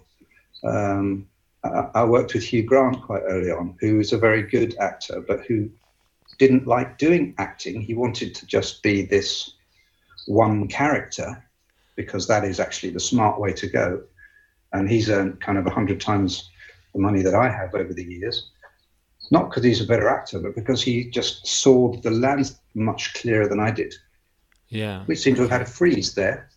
[0.64, 1.28] Um,
[1.64, 5.20] I, I worked with Hugh Grant quite early on, who is a very good actor,
[5.20, 5.68] but who
[6.38, 7.82] didn't like doing acting.
[7.82, 9.54] He wanted to just be this
[10.30, 11.42] one character
[11.96, 14.02] because that is actually the smart way to go.
[14.72, 16.48] And he's earned kind of a hundred times
[16.94, 18.50] the money that I have over the years.
[19.32, 23.48] Not because he's a better actor, but because he just saw the land much clearer
[23.48, 23.94] than I did.
[24.68, 26.48] yeah, We seem to have had a freeze there.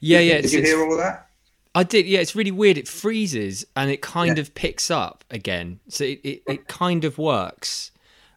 [0.00, 0.40] yeah, yeah.
[0.42, 1.26] Did you hear all of that?
[1.74, 2.06] I did.
[2.06, 2.78] Yeah, it's really weird.
[2.78, 4.42] It freezes and it kind Yeah.
[4.42, 7.90] of picks up again, so it it, it kind of works.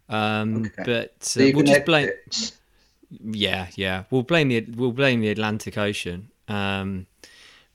[0.09, 0.83] Um, Okay.
[0.85, 2.07] But uh, you we'll just blame.
[2.07, 2.51] it.
[3.09, 4.03] Yeah, yeah.
[4.09, 6.29] We'll blame the we'll blame the Atlantic Ocean.
[6.47, 7.07] Um,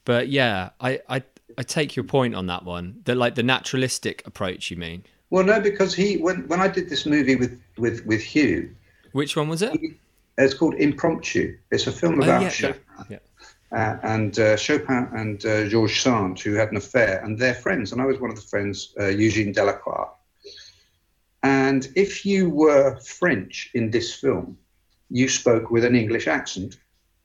[0.05, 1.23] but yeah, I, I
[1.57, 3.01] I take your point on that one.
[3.05, 4.69] The like the naturalistic approach.
[4.71, 5.03] You mean?
[5.29, 8.73] Well, no, because he when when I did this movie with with with Hugh,
[9.13, 9.73] Which one was it?
[10.37, 11.57] it's called Impromptu.
[11.71, 12.81] It's a film Oh, about yeah, Chopin.
[13.09, 13.17] yeah,
[13.71, 17.91] Uh, and uh, Chopin and uh, George Sand, who had an affair, and they're friends.
[17.91, 20.07] And I was one of the friends, uh, Eugene Delacroix.
[21.43, 24.57] And if you were French in this film,
[25.13, 26.77] you spoke with an English accent.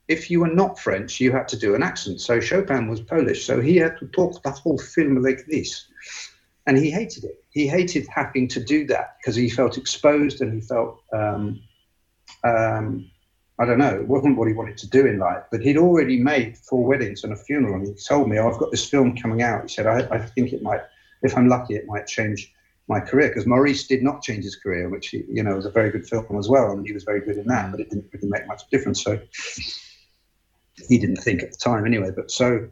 [0.09, 2.21] If you were not French, you had to do an accent.
[2.21, 5.89] So Chopin was Polish, so he had to talk the whole film like this.
[6.67, 7.43] And he hated it.
[7.49, 11.63] He hated having to do that because he felt exposed and he felt um,
[12.45, 13.11] um,
[13.59, 16.23] I don't know, it wasn't what he wanted to do in life, but he'd already
[16.23, 17.75] made four weddings and a funeral.
[17.75, 19.63] And he told me, oh, I've got this film coming out.
[19.63, 20.83] He said, I, I think it might,
[21.23, 22.53] if I'm lucky, it might change
[22.89, 25.71] my career because Maurice did not change his career, which he, you know was a
[25.71, 28.07] very good film as well, and he was very good in that, but it didn't
[28.13, 29.03] really make much difference.
[29.05, 29.19] So
[30.89, 32.11] he didn't think at the time anyway.
[32.15, 32.69] But so,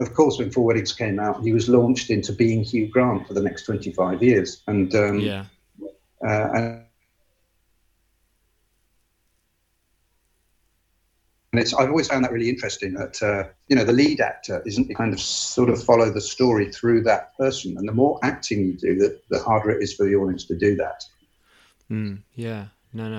[0.00, 3.34] of course, when Four Weddings came out, he was launched into being Hugh Grant for
[3.34, 5.44] the next 25 years, and um, Yeah.
[6.26, 6.84] uh, and
[11.52, 14.62] and it's I've always found that really interesting that uh, you know the lead actor
[14.66, 18.64] isn't kind of sort of follow the story through that person, and the more acting
[18.64, 21.04] you do, the, the harder it is for the audience to do that.
[21.90, 22.66] Mm, yeah.
[22.92, 23.18] No, no,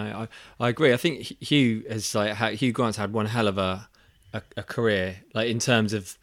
[0.59, 0.93] I, I agree.
[0.93, 3.87] I think Hugh has like Hugh Grant's had one hell of a,
[4.33, 6.17] a, a career, like in terms of,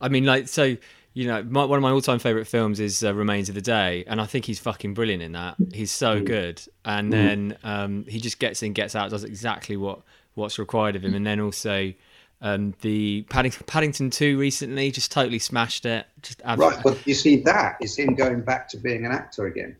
[0.00, 0.76] I mean, like so.
[1.12, 4.04] You know, my, one of my all-time favorite films is uh, Remains of the Day,
[4.06, 5.56] and I think he's fucking brilliant in that.
[5.74, 10.02] He's so good, and then um, he just gets in, gets out, does exactly what
[10.34, 11.92] what's required of him, and then also
[12.40, 16.06] um, the Paddington, Paddington Two recently just totally smashed it.
[16.22, 19.46] Just abs- Right, but you see, that is him going back to being an actor
[19.46, 19.76] again,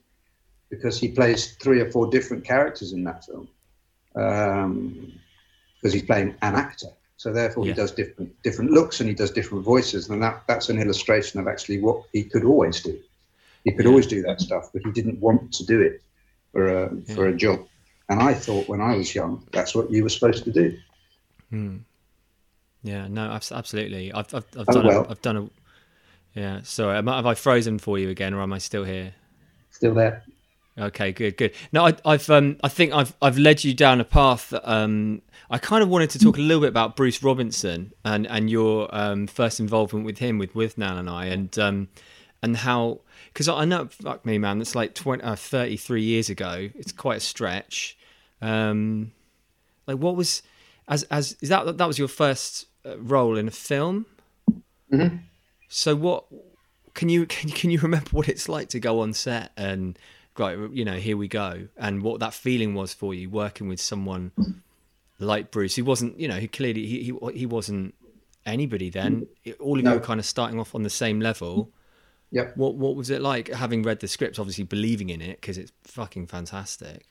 [0.70, 3.48] because he plays three or four different characters in that film,
[4.16, 5.12] um,
[5.80, 6.88] because he's playing an actor.
[7.16, 7.72] So therefore, Yeah.
[7.72, 11.38] he does different different looks and he does different voices, and that that's an illustration
[11.40, 12.98] of actually what he could always do.
[13.64, 13.90] He could Yeah.
[13.90, 16.02] always do that stuff, but he didn't want to do it
[16.52, 17.66] for a for a job.
[18.10, 20.76] And I thought when I was young, that's what you were supposed to do.
[21.48, 21.76] Hmm.
[22.82, 24.12] Yeah, no, absolutely.
[24.12, 25.04] I've I've, I've Oh, done well.
[25.06, 25.50] a, I've done a.
[26.34, 26.98] Yeah, sorry.
[26.98, 29.14] Am I, have I frozen for you again, or am I still here?
[29.70, 30.24] Still there.
[30.78, 31.52] Okay, good, good.
[31.72, 34.50] No, I, I've um, I think I've I've led you down a path.
[34.50, 38.26] That, um, I kind of wanted to talk a little bit about Bruce Robinson and
[38.26, 41.88] and your um, first involvement with him with Withnail and I, and um,
[42.42, 43.00] and how
[43.32, 46.70] because I know fuck me, man, that's like 20, uh, 33 years ago.
[46.74, 47.96] It's quite a stretch.
[48.42, 49.12] Um,
[49.86, 50.42] like, what was
[50.88, 54.06] as as is that that was your first uh, role in a film?
[55.68, 56.24] So what
[56.94, 59.98] can you can you, can you remember what it's like to go on set and
[60.38, 63.80] right you know here we go and what that feeling was for you working with
[63.80, 64.32] someone
[65.18, 65.76] like Bruce?
[65.76, 67.94] Who wasn't you know who clearly he he, he wasn't
[68.46, 69.26] anybody then.
[69.60, 71.70] All of you were kind of starting off on the same level.
[72.32, 72.56] Yep.
[72.56, 75.72] what what was it like having read the script obviously believing in it because it's
[75.82, 77.08] fucking fantastic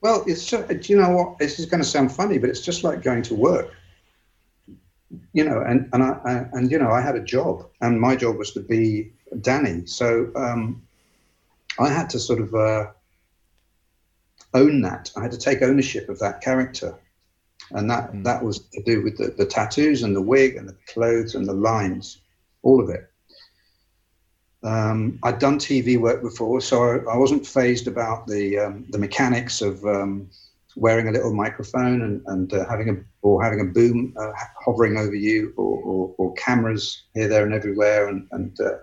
[0.00, 1.38] Well, it's just, do you know what?
[1.38, 3.72] This is going to sound funny, but it's just like going to work.
[5.32, 8.14] You know, and and I, I and you know, I had a job, and my
[8.14, 9.86] job was to be Danny.
[9.86, 10.82] So um,
[11.78, 12.88] I had to sort of uh,
[14.52, 15.10] own that.
[15.16, 16.94] I had to take ownership of that character,
[17.70, 20.76] and that that was to do with the, the tattoos and the wig and the
[20.86, 22.20] clothes and the lines,
[22.62, 23.10] all of it.
[24.64, 28.98] Um, I'd done TV work before, so I, I wasn't phased about the um, the
[28.98, 30.28] mechanics of um,
[30.74, 34.32] wearing a little microphone and, and uh, having a or having a boom uh,
[34.64, 38.78] hovering over you, or, or, or cameras here, there, and everywhere, and, and uh,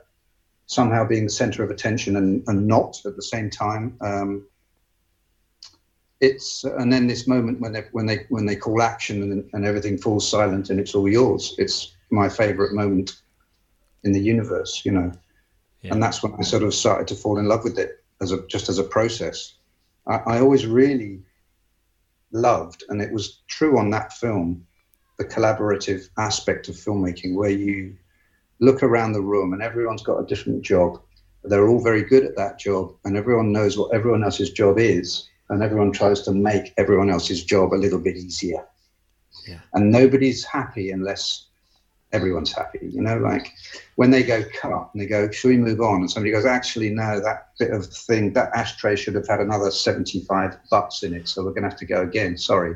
[0.65, 3.97] somehow being the center of attention and, and not at the same time.
[3.99, 4.47] Um,
[6.21, 9.65] it's and then this moment when they when they when they call action and, and
[9.65, 11.53] everything falls silent and it's all yours.
[11.57, 13.17] It's my favorite moment
[14.05, 15.11] in the universe, you know
[15.91, 18.45] and that's when I sort of started to fall in love with it as a
[18.47, 19.55] just as a process.
[20.07, 21.21] I, I always really
[22.31, 24.65] loved, and it was true on that film,
[25.17, 27.95] the collaborative aspect of filmmaking, where you
[28.59, 31.01] look around the room and everyone's got a different job.
[31.43, 35.29] They're all very good at that job, and everyone knows what everyone else's job is,
[35.49, 38.65] and everyone tries to make everyone else's job a little bit easier.
[39.47, 39.59] Yeah.
[39.73, 41.47] And nobody's happy unless
[42.15, 42.79] everyone's happy.
[42.81, 43.53] You know, like
[43.95, 46.89] when they go cut and they go, "Should we move on?" and somebody goes, "Actually,
[46.89, 51.27] no, that bit of thing, that ashtray should have had another seventy-five butts in it,
[51.27, 52.37] so we're going to have to go again.
[52.37, 52.75] Sorry."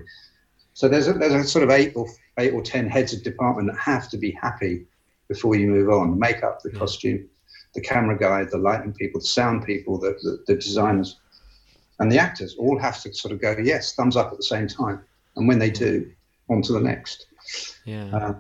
[0.74, 3.70] So there's a, there's a sort of eight or eight or ten heads of department
[3.70, 4.86] that have to be happy
[5.28, 6.12] before you move on.
[6.12, 7.28] The makeup, the costume,
[7.76, 11.20] the camera guy, the lighting people, the sound people, the, the, the designers,
[12.00, 14.68] and the actors all have to sort of go, "Yes, thumbs up" at the same
[14.68, 15.04] time.
[15.36, 16.12] And when they do,
[16.50, 17.28] on to the next.
[17.86, 18.34] yeah Uh,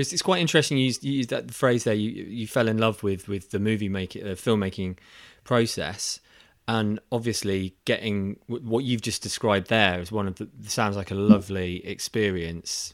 [0.00, 0.78] It's, it's quite interesting.
[0.78, 1.94] You used, you used that phrase there.
[1.94, 4.98] You you fell in love with with the movie making, uh, filmmaking
[5.44, 6.20] process,
[6.66, 11.10] and obviously getting w- what you've just described there is one of the sounds like
[11.10, 12.92] a lovely experience.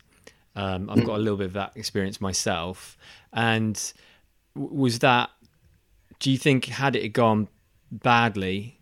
[0.54, 2.96] Um, I've got a little bit of that experience myself,
[3.32, 3.92] and
[4.54, 5.30] was that?
[6.18, 7.48] Do you think had it gone
[7.92, 8.75] badly,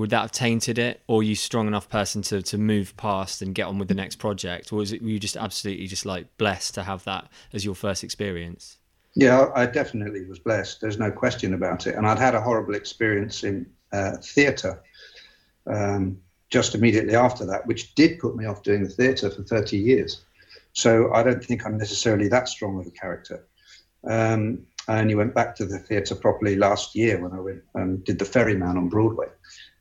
[0.00, 3.54] would that have tainted it, or you strong enough person to to move past and
[3.54, 6.26] get on with the next project, or was it were you just absolutely just like
[6.38, 8.78] blessed to have that as your first experience?
[9.14, 10.80] Yeah, I definitely was blessed.
[10.80, 11.96] There's no question about it.
[11.96, 14.82] And I'd had a horrible experience in uh, theatre.
[15.66, 19.78] Um, just immediately after that, which did put me off doing the theatre for 30
[19.78, 20.24] years.
[20.72, 23.46] So I don't think I'm necessarily that strong of a character.
[24.04, 28.04] Um, I only went back to the theatre properly last year when I went and
[28.04, 29.28] did the Ferryman on Broadway.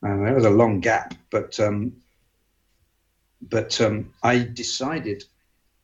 [0.02, 1.94] Um, it was a long gap, but um,
[3.42, 5.24] but um, I decided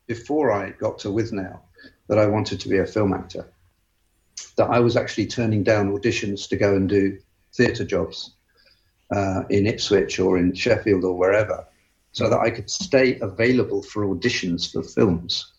[0.07, 1.59] before I got to Withnail
[2.07, 3.51] that I wanted to be a film actor.
[4.57, 7.17] That I was actually turning down auditions to go and do
[7.53, 8.35] theatre jobs
[9.11, 11.65] uh, in Ipswich or in Sheffield or wherever,
[12.11, 15.53] so that I could stay available for auditions for films.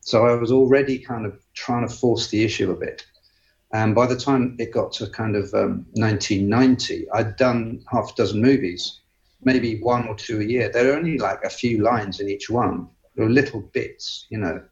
[0.00, 3.04] So I was already kind of trying to force the issue a bit.
[3.72, 8.14] And by the time it got to kind of um, 1990, I'd done half a
[8.14, 9.00] dozen movies,
[9.42, 10.70] maybe one or two a year.
[10.70, 12.88] There were only like a few lines in each one.
[13.14, 14.62] There were little bits, you know,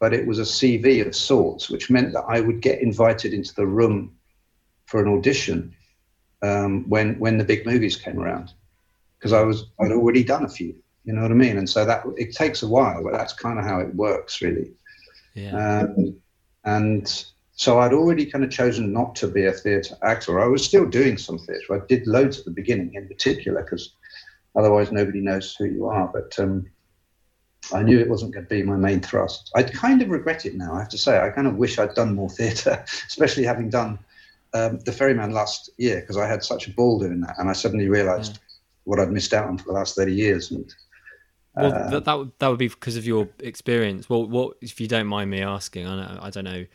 [0.00, 3.54] but it was a CV of sorts, which meant that I would get invited into
[3.54, 4.16] the room
[4.86, 5.74] for an audition
[6.42, 8.52] um, when when the big movies came around,
[9.18, 10.74] because I was I'd already done a few,
[11.04, 13.58] you know what I mean, and so that it takes a while, but that's kind
[13.58, 14.72] of how it works, really.
[15.34, 15.80] Yeah.
[15.96, 16.16] Um,
[16.64, 17.24] and
[17.56, 20.38] so I'd already kind of chosen not to be a theatre actor.
[20.38, 21.74] I was still doing some theatre.
[21.74, 23.94] I did loads at the beginning, in particular, because
[24.54, 26.06] otherwise nobody knows who you are.
[26.06, 26.66] But um,
[27.72, 29.50] I knew it wasn't going to be my main thrust.
[29.54, 30.74] I kind of regret it now.
[30.74, 33.98] I have to say, I kind of wish I'd done more theatre, especially having done
[34.52, 37.54] um, the Ferryman last year, because I had such a ball doing that, and I
[37.54, 38.38] suddenly realised Yeah.
[38.84, 40.50] what I'd missed out on for the last thirty years.
[40.50, 40.70] And
[41.56, 44.10] Well, uh, that, that would that would be because of your experience.
[44.10, 45.86] Well, what if you don't mind me asking?
[45.86, 46.66] I know, I don't know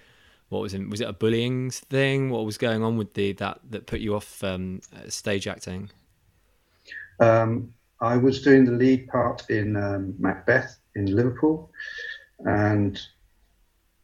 [0.51, 2.29] what was in, was it a bullying thing?
[2.29, 5.89] What was going on with the that that put you off um, stage acting?
[7.21, 11.71] Um, I was doing the lead part in um, Macbeth in Liverpool,
[12.39, 12.99] and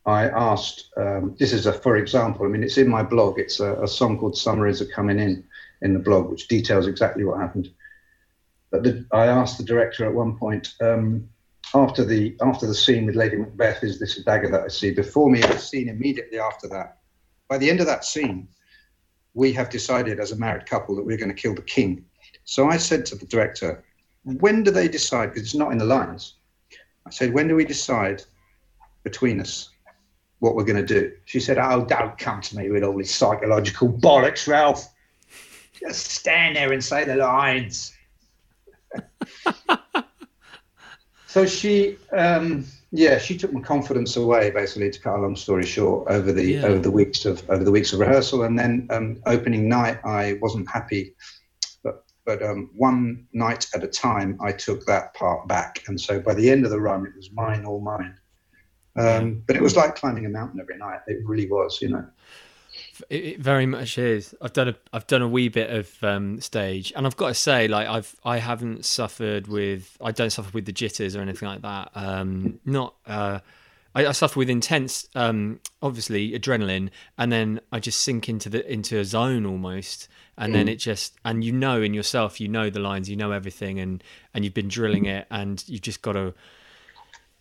[0.05, 0.89] I asked.
[0.95, 2.45] Um, this is a for example.
[2.45, 3.39] I mean, it's in my blog.
[3.39, 5.43] It's a, a song called summaries are Coming In"
[5.81, 7.69] in the blog, which details exactly what happened.
[8.71, 11.27] But the, I asked the director at one point um,
[11.74, 13.84] after the after the scene with Lady Macbeth.
[13.84, 15.41] Is this dagger that I see before me?
[15.41, 16.99] A scene immediately after that.
[17.47, 18.47] By the end of that scene,
[19.34, 22.03] we have decided as a married couple that we're going to kill the king.
[22.43, 23.84] So I said to the director,
[24.24, 25.28] when do they decide?
[25.28, 26.36] Because it's not in the lines.
[27.05, 28.24] I said, when do we decide
[29.03, 29.70] between us
[30.39, 31.13] what we're going to do?
[31.26, 34.88] She said, oh, don't come to me with all this psychological bollocks, Ralph.
[35.74, 37.93] Just stand there and say the lines.
[41.28, 45.65] so she, um, yeah, she took my confidence away, basically, to cut a long story
[45.65, 46.65] short, over the Yeah.
[46.65, 50.38] over the weeks of over the weeks of rehearsal, and then um, opening night, I
[50.41, 51.15] wasn't happy
[51.84, 56.19] but but um, one night at a time, I took that part back, and so
[56.19, 58.17] by the end of the run, it was mine, all mine.
[58.97, 61.01] Um, but it was like climbing a mountain every night.
[61.07, 62.05] It really was, you know.
[63.09, 64.35] It, it very much is.
[64.41, 67.33] I've done a I've done a wee bit of um, stage, and I've got to
[67.33, 71.47] say, like I've I haven't suffered with I don't suffer with the jitters or anything
[71.47, 71.91] like that.
[71.95, 73.39] Um, not uh,
[73.97, 78.71] I, I suffer with intense, um, obviously adrenaline, and then I just sink into the
[78.71, 82.69] into a zone almost, and then it just and you know in yourself, you know
[82.69, 86.13] the lines, you know everything, and and you've been drilling it, and you've just got
[86.13, 86.33] to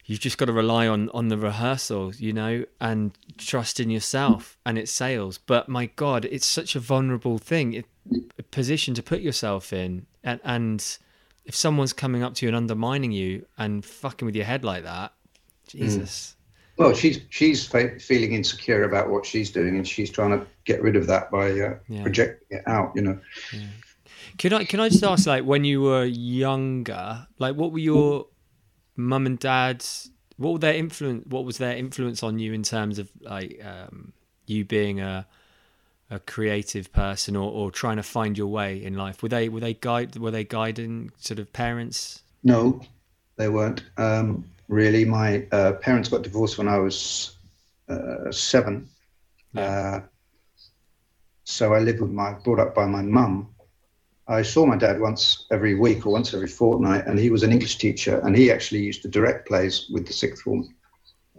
[0.07, 4.57] you've just got to rely on on the rehearsal you know and trust in yourself
[4.65, 7.87] and it sales but my god it's such a vulnerable thing it,
[8.39, 10.99] a position to put yourself in and and
[11.45, 14.85] if someone's coming up to you and undermining you and fucking with your head like
[14.85, 15.13] that
[15.69, 16.37] jesus
[16.79, 20.83] Well, she's she's fe- feeling insecure about what she's doing, and she's trying to get
[20.83, 22.03] rid of that by uh, Yeah.
[22.03, 22.93] projecting it out.
[22.95, 23.19] You know.
[24.37, 28.27] Can I can I just ask, like, when you were younger, like, what were your
[28.97, 30.11] mum and dad's?
[30.37, 31.25] What were their influence?
[31.27, 34.13] What was their influence on you in terms of like um,
[34.47, 35.27] you being a
[36.09, 39.23] a creative person or, or trying to find your way in life?
[39.23, 42.23] Were they were they guide were they guiding sort of parents?
[42.45, 42.81] No,
[43.37, 43.83] they weren't.
[43.97, 47.37] Um, really, my uh, parents got divorced when I was
[47.89, 48.89] uh, seven.
[49.57, 50.01] Uh,
[51.45, 53.55] so I lived with my, brought up by my mum.
[54.29, 57.53] I saw my dad once every week or once every fortnight, and he was an
[57.53, 60.75] English teacher, and he actually used to direct plays with the sixth form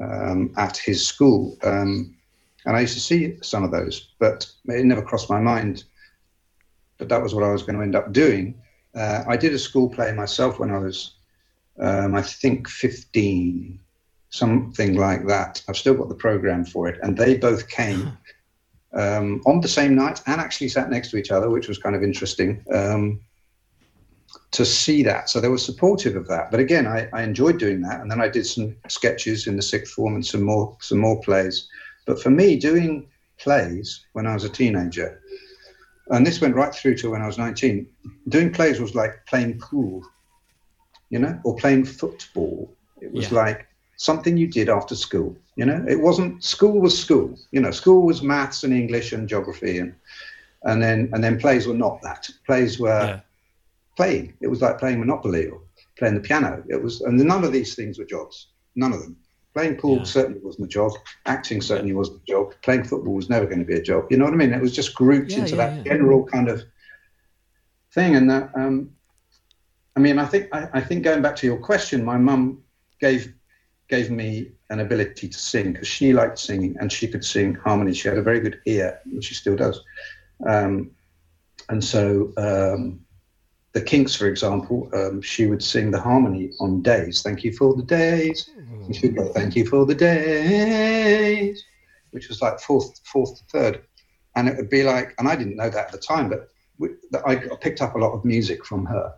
[0.02, 1.58] um, at his school.
[1.64, 2.16] Um,
[2.66, 5.84] and I used to see some of those, but it never crossed my mind
[6.98, 8.62] that that was what I was going to end up doing.
[8.96, 11.16] Uh, I did a school play myself when I was,
[11.80, 13.80] um, I think, 15,
[14.30, 15.64] something like that.
[15.68, 17.00] I've still got the program for it.
[17.04, 18.18] And they both came
[18.94, 21.96] um, on the same night and actually sat next to each other, which was kind
[21.96, 23.22] of interesting um,
[24.52, 25.30] to see that.
[25.30, 26.52] So they were supportive of that.
[26.52, 28.02] But again, I, I enjoyed doing that.
[28.02, 31.20] And then I did some sketches in the sixth form and some more, some more
[31.22, 31.68] plays.
[32.06, 33.08] But for me, doing
[33.38, 35.22] plays when I was a teenager
[36.10, 37.88] and this went right through to when I was 19.
[38.30, 40.02] Doing plays was like playing pool,
[41.10, 42.74] you know, or playing football.
[43.02, 43.38] It was Yeah.
[43.38, 43.68] like
[43.98, 45.38] something you did after school.
[45.58, 47.36] You know, it wasn't school was school.
[47.52, 49.94] You know, school was maths and English and geography, and
[50.64, 52.30] and then and then plays were not that.
[52.46, 53.20] Plays were Yeah.
[53.96, 54.34] playing.
[54.40, 55.60] It was like playing Monopoly or
[55.98, 56.64] playing the piano.
[56.70, 58.50] It was, and none of these things were jobs.
[58.76, 59.18] None of them.
[59.56, 60.04] Playing pool Yeah.
[60.04, 60.92] certainly wasn't a job.
[61.26, 62.54] Acting certainly wasn't a job.
[62.62, 64.06] Playing football was never going to be a job.
[64.12, 64.54] You know what I mean?
[64.54, 66.62] It was just grouped Yeah, into that general kind of
[67.96, 68.16] thing.
[68.16, 68.92] And that, um,
[69.96, 72.62] I mean, I think I, I think going back to your question, my mum
[73.02, 73.34] gave
[73.90, 77.94] gave me an ability to sing because she liked singing and she could sing harmony.
[77.94, 79.82] She had a very good ear, and she still does.
[80.46, 80.92] Um,
[81.70, 83.00] and so um,
[83.74, 87.22] the Kinks, for example, um, she would sing the harmony on days.
[87.22, 88.50] Thank you for the days.
[88.58, 91.64] And she'd go, thank you for the days,
[92.12, 93.82] which was like fourth, fourth to third.
[94.36, 96.90] And it would be like, and I didn't know that at the time, but we,
[97.26, 99.14] I picked up a lot of music from her.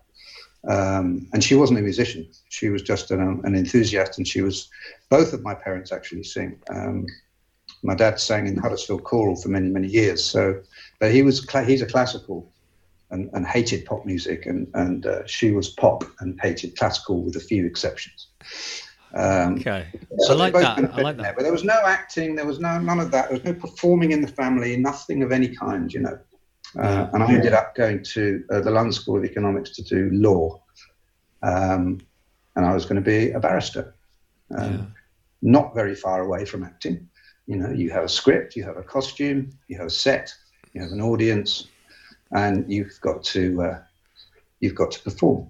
[0.68, 2.28] Um, and she wasn't a musician.
[2.50, 4.18] She was just an, an enthusiast.
[4.18, 4.70] And she was,
[5.10, 6.60] both of my parents actually sing.
[6.70, 7.06] Um,
[7.84, 10.24] my dad sang in Huddersfield Choral for many, many years.
[10.24, 10.62] So,
[11.00, 12.52] but he was, cla- he's a classical
[13.12, 17.36] and, and hated pop music, and and uh, she was pop and hated classical with
[17.36, 18.28] a few exceptions.
[19.16, 19.88] Um, Okay.
[20.20, 20.78] so I like that.
[20.94, 21.24] I like that.
[21.24, 21.34] there.
[21.36, 22.36] But there was no acting.
[22.36, 23.30] There was no none of that.
[23.30, 24.78] There was no performing in the family.
[24.78, 25.92] Nothing of any kind.
[25.92, 26.20] You know.
[26.78, 30.10] Uh, and I ended up going to uh, the London School of Economics to do
[30.12, 30.62] law,
[31.42, 32.00] um,
[32.56, 33.96] and I was going to be a barrister.
[34.56, 34.86] Um, Yeah.
[35.42, 37.08] Not very far away from acting.
[37.48, 40.34] You know, you have a script, you have a costume, you have a set,
[40.74, 41.68] you have an audience,
[42.32, 43.80] and you've got to uh,
[44.60, 45.48] you've got to perform.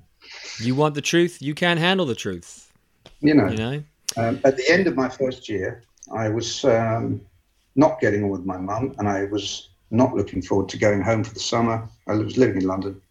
[0.59, 2.71] You want the truth, you can handle the truth.
[3.21, 3.83] You know, You know?
[4.17, 7.21] Um, at the end of my first year, I was um,
[7.75, 11.23] not getting on with my mum, and I was not looking forward to going home
[11.23, 11.87] for the summer.
[12.07, 13.01] I was living in London,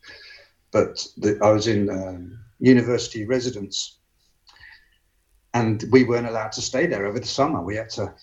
[0.72, 3.98] but the, I was in um, university residence,
[5.54, 7.62] and we weren't allowed to stay there over the summer.
[7.62, 8.14] We had to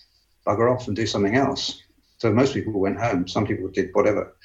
[0.46, 1.82] bugger off and do something else.
[2.18, 3.28] So most people went home.
[3.28, 4.36] Some people did whatever,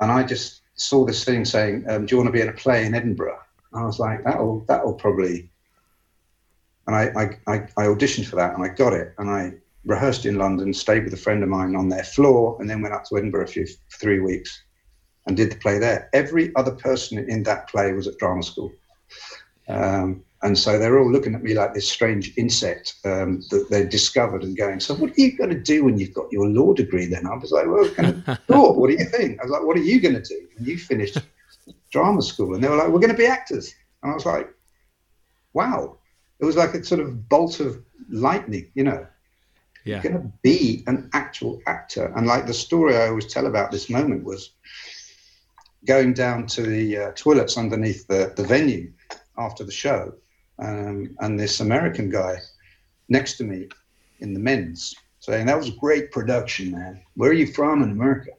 [0.00, 2.52] and I just saw this thing saying, um, "Do you want to be in a
[2.52, 3.40] play in Edinburgh?"
[3.72, 5.50] And I was like, "That'll that'll probably."
[6.86, 9.54] and I, I, I, I auditioned for that and I got it and I
[9.86, 12.94] rehearsed in London, stayed with a friend of mine on their floor, and then went
[12.94, 14.62] up to Edinburgh a few, for three weeks
[15.26, 16.10] and did the play there.
[16.12, 18.72] Every other person in that play was at drama school.
[19.68, 23.86] Um, and so they're all looking at me like this strange insect um, that they
[23.86, 26.74] discovered and going, So, what are you going to do when you've got your law
[26.74, 27.26] degree then?
[27.26, 29.40] I was like, Well, kind of, law, what do you think?
[29.40, 31.14] I was like, What are you going to do when you finish
[31.90, 32.54] drama school?
[32.54, 33.74] And they were like, We're going to be actors.
[34.02, 34.48] And I was like,
[35.52, 35.98] Wow.
[36.38, 39.06] It was like a sort of bolt of lightning, you know
[39.86, 40.02] Yeah.
[40.02, 42.12] going to be an actual actor.
[42.16, 44.50] And like the story I always tell about this moment was
[45.86, 48.92] going down to the uh, toilets underneath the, the venue
[49.38, 50.12] after the show.
[50.58, 52.36] Um, and this American guy
[53.08, 53.68] next to me
[54.18, 57.00] in the men's saying, That was a great production, man.
[57.14, 58.30] Where are you from in America?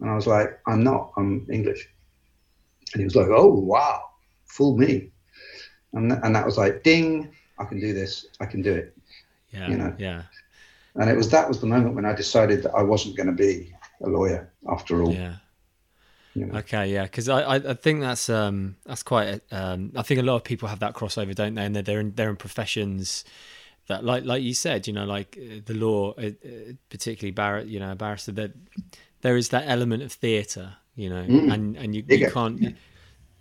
[0.00, 1.88] And I was like, I'm not, I'm English.
[2.92, 4.02] And he was like, Oh, wow,
[4.44, 5.10] fool me.
[5.92, 8.96] And, and that was like, ding, I can do this, I can do it.
[9.52, 9.68] Yeah.
[9.68, 9.94] you know.
[9.98, 10.22] Yeah.
[10.96, 13.32] And it was that was the moment when I decided that I wasn't going to
[13.32, 13.72] be
[14.02, 15.12] a lawyer after all.
[15.12, 15.36] Yeah.
[16.34, 16.58] You know.
[16.58, 20.22] Okay, yeah, because I, I think that's um that's quite a, um I think a
[20.22, 21.64] lot of people have that crossover, don't they?
[21.64, 23.24] And they're they're in, they're in professions
[23.88, 27.66] that like like you said, you know, like uh, the law, uh, uh, particularly Barrett,
[27.66, 28.30] you know, barrister.
[28.32, 28.52] That
[29.22, 31.52] there is that element of theatre, you know, Mm.
[31.52, 32.76] and and you, you can't.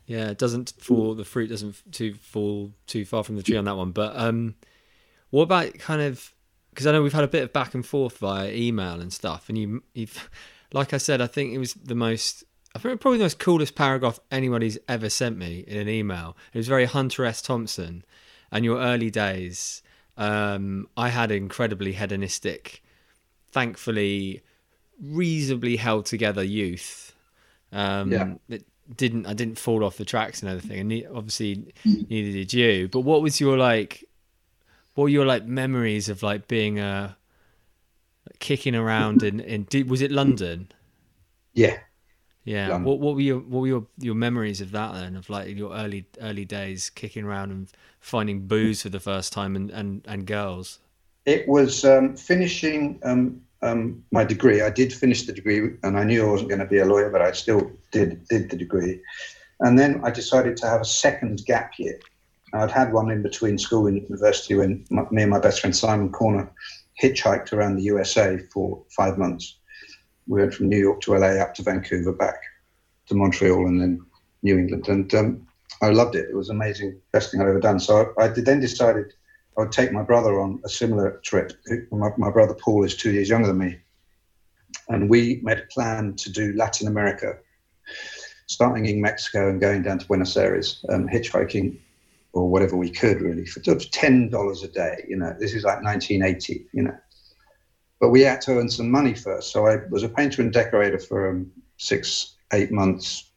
[0.07, 0.29] Yeah.
[0.29, 1.13] it doesn't fall.
[1.13, 3.91] The fruit doesn't too fall too far from the tree on that one.
[3.91, 4.55] But um,
[5.29, 6.33] what about kind of?
[6.69, 9.49] Because I know we've had a bit of back and forth via email and stuff,
[9.49, 10.29] and you, you've,
[10.73, 12.43] like I said, I think it was the most.
[12.75, 16.37] I think probably the most coolest paragraph anybody's ever sent me in an email.
[16.53, 17.41] It was very Hunter S.
[17.41, 18.05] Thompson,
[18.51, 19.81] and your early days.
[20.17, 22.83] Um, I had incredibly hedonistic,
[23.51, 24.41] thankfully,
[25.01, 27.15] reasonably held together youth.
[27.71, 28.33] Um, Yeah.
[28.49, 28.63] That
[28.95, 32.87] didn't I didn't fall off the tracks and everything, and obviously neither did you.
[32.87, 34.03] But what was your like?
[34.99, 37.15] What were your like memories of like being a
[38.39, 39.63] kicking around in in?
[39.63, 40.73] Did, was it London?
[41.53, 41.77] Yeah.
[42.43, 42.67] Yeah.
[42.67, 42.83] London.
[42.83, 45.15] What what were your what were your, your memories of that then?
[45.15, 47.71] Of like your early early days kicking around and
[48.01, 50.79] finding booze for the first time and and, and girls.
[51.25, 54.61] It was um, finishing um, um, my degree.
[54.61, 57.09] I did finish the degree, and I knew I wasn't going to be a lawyer,
[57.09, 58.99] but I still did did the degree.
[59.61, 62.01] And then I decided to have a second gap year.
[62.53, 65.75] I'd had one in between school and university when my, me and my best friend
[65.75, 66.51] Simon Corner
[67.01, 69.59] hitchhiked around the USA for five months.
[70.27, 72.41] we went from New York to LA, up to Vancouver, back
[73.07, 74.05] to Montreal, and then
[74.43, 74.87] New England.
[74.87, 75.47] And um,
[75.81, 76.29] I loved it.
[76.29, 77.79] It was amazing, best thing I'd ever done.
[77.79, 79.13] So I, I then decided
[79.57, 81.53] I would take my brother on a similar trip.
[81.91, 83.79] My, my brother Paul is two years younger than me,
[84.89, 87.37] and we made a plan to do Latin America,
[88.47, 91.79] starting in Mexico and going down to Buenos Aires, um, hitchhiking
[92.33, 95.05] or whatever we could really for ten dollars a day.
[95.07, 96.67] You know, this is like 1980.
[96.73, 96.97] You know,
[97.99, 99.51] but we had to earn some money first.
[99.51, 103.31] So I was a painter and decorator for um, six, eight months,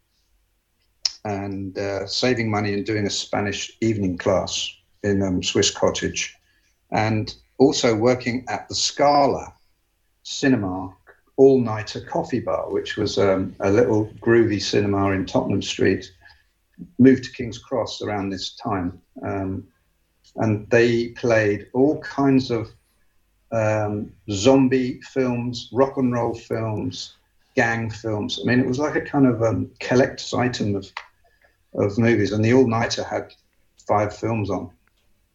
[1.24, 4.70] and uh, saving money and doing a Spanish evening class
[5.02, 6.36] in um, Swiss Cottage,
[6.90, 9.54] and also working at the Scala
[10.22, 10.94] Cinema
[11.36, 16.12] all nighter coffee bar, which was um, a little groovy cinema in Tottenham Street.
[16.98, 19.00] Moved to King's Cross around this time.
[19.26, 19.64] Um,
[20.36, 22.70] and they played all kinds of
[23.52, 27.14] um, zombie films, rock and roll films,
[27.54, 28.40] gang films.
[28.40, 30.90] I mean, it was like a kind of um, collector's item of,
[31.74, 32.32] of movies.
[32.32, 33.32] And the all nighter had
[33.86, 34.70] five films on,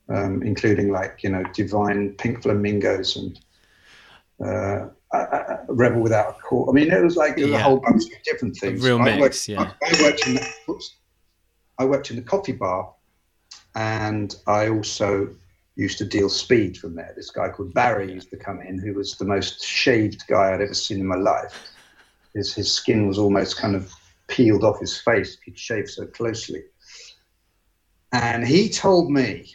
[0.09, 3.39] um, including like, you know, Divine Pink Flamingos and.
[4.43, 4.89] Uh,
[5.69, 6.67] Rebel Without a Cause.
[6.69, 7.59] I mean, it was like it was Yeah.
[7.59, 8.83] a whole bunch of different things.
[8.83, 9.71] real I mix, worked, yeah.
[9.81, 10.95] I, worked in the, oops,
[11.80, 12.93] I worked in the coffee bar,
[13.75, 15.30] and I also
[15.75, 17.13] used to deal speed from there.
[17.15, 20.61] This guy called Barry used to come in, who was the most shaved guy I'd
[20.61, 21.53] ever seen in my life.
[22.34, 23.93] His his skin was almost kind of
[24.28, 25.38] peeled off his face.
[25.45, 26.63] He'd shaved so closely,
[28.11, 29.53] and he told me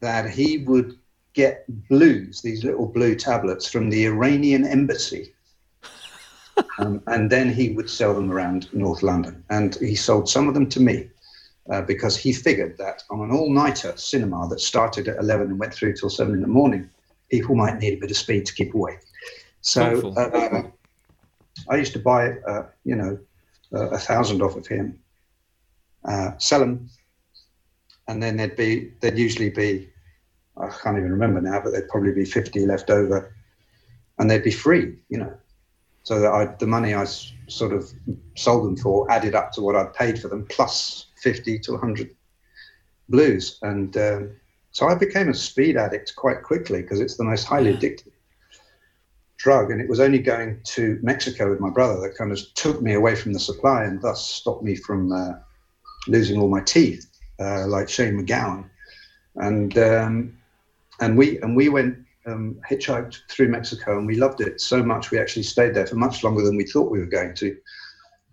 [0.00, 0.98] that he would
[1.34, 5.32] get blues, these little blue tablets from the Iranian embassy.
[6.78, 9.44] um, and then he would sell them around North London.
[9.50, 11.08] And he sold some of them to me
[11.70, 15.58] uh, because he figured that on an all nighter cinema that started at 11 and
[15.58, 16.88] went through till 7 in the morning,
[17.30, 19.00] people might need a bit of speed to keep awake.
[19.60, 20.62] So uh,
[21.68, 23.18] I used to buy, uh, you know,
[23.74, 24.98] uh, a thousand off of him,
[26.04, 26.88] uh, sell them,
[28.08, 29.90] and then there'd be, there'd usually be
[30.60, 33.34] I can't even remember now, but there'd probably be 50 left over
[34.18, 35.32] and they'd be free, you know.
[36.02, 37.90] So that I, the money I s- sort of
[38.36, 42.14] sold them for added up to what I'd paid for them, plus 50 to 100
[43.08, 43.58] blues.
[43.62, 44.36] And um,
[44.70, 48.12] so I became a speed addict quite quickly because it's the most highly addictive
[49.36, 49.70] drug.
[49.70, 52.94] And it was only going to Mexico with my brother that kind of took me
[52.94, 55.32] away from the supply and thus stopped me from uh,
[56.06, 57.10] losing all my teeth,
[57.40, 58.68] uh, like Shane MacGowan.
[59.36, 60.36] And um,
[61.00, 61.96] and we and we went
[62.26, 65.10] um, hitchhiked through Mexico, and we loved it so much.
[65.10, 67.56] We actually stayed there for much longer than we thought we were going to.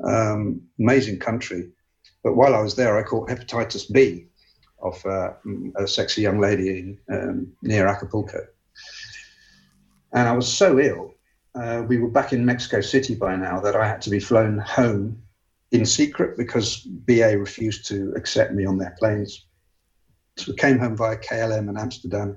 [0.04, 1.70] Um, amazing country,
[2.28, 4.28] but while I was there, I caught hepatitis B
[4.80, 5.32] of uh,
[5.78, 8.46] a sexy young lady um, near Acapulco,
[10.12, 11.14] and I was so ill.
[11.56, 14.58] Uh, we were back in Mexico City by now that I had to be flown
[14.58, 15.22] home
[15.72, 19.46] in secret because BA refused to accept me on their planes.
[20.36, 22.36] So we came home via KLM and Amsterdam,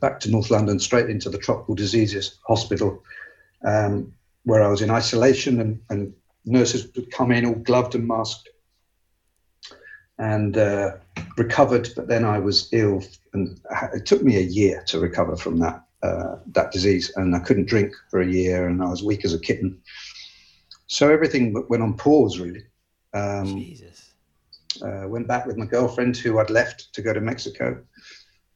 [0.00, 3.02] back to North London, straight into the Tropical Diseases Hospital,
[3.64, 4.12] um,
[4.44, 6.14] where I was in isolation, and, and
[6.44, 8.48] nurses would come in all gloved and masked,
[10.18, 10.92] and uh,
[11.36, 11.88] recovered.
[11.96, 13.02] But then I was ill,
[13.32, 13.60] and
[13.94, 17.68] it took me a year to recover from that uh, that disease, and I couldn't
[17.68, 19.80] drink for a year, and I was weak as a kitten.
[20.86, 22.64] So everything went on pause, really.
[23.12, 24.12] Um, Jesus.
[24.82, 27.82] uh, went back with my girlfriend who I'd left to go to Mexico.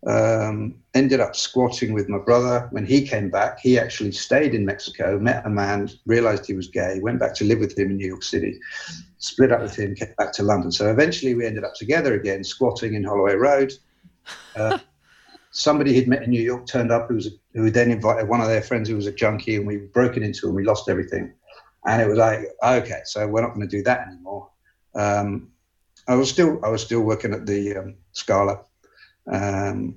[0.07, 2.69] Um, ended up squatting with my brother.
[2.71, 6.69] When he came back, he actually stayed in Mexico, met a man, realized he was
[6.69, 8.59] gay, went back to live with him in New York City,
[9.19, 10.73] split up with him, came back to London.
[10.73, 13.73] So eventually we ended up together again, squatting in Holloway Road.
[14.57, 14.79] Uh,
[15.51, 18.49] somebody he'd met in New York turned up who was who then invited one of
[18.49, 21.33] their friends who was a junkie, and we were broken into and we lost everything.
[21.87, 24.51] And it was like, okay, so we're not going to do that anymore.
[24.95, 25.51] Um,
[26.09, 28.61] I was still I was still working at the um, Scala,
[29.31, 29.97] um,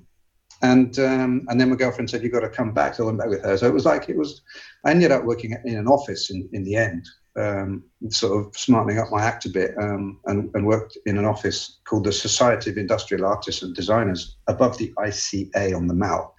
[0.61, 2.95] and um, and then my girlfriend said "You've got to come back.
[2.95, 3.57] So I went back with her.
[3.57, 4.41] So it was like it was.
[4.85, 7.05] I ended up working in an office in, in the end,
[7.37, 11.25] um, sort of smartening up my act a bit, um, and, and worked in an
[11.25, 16.35] office called the Society of Industrial Artists and Designers above the ICA on the Mall.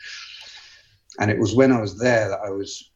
[1.21, 2.91] And it was when I was there that I was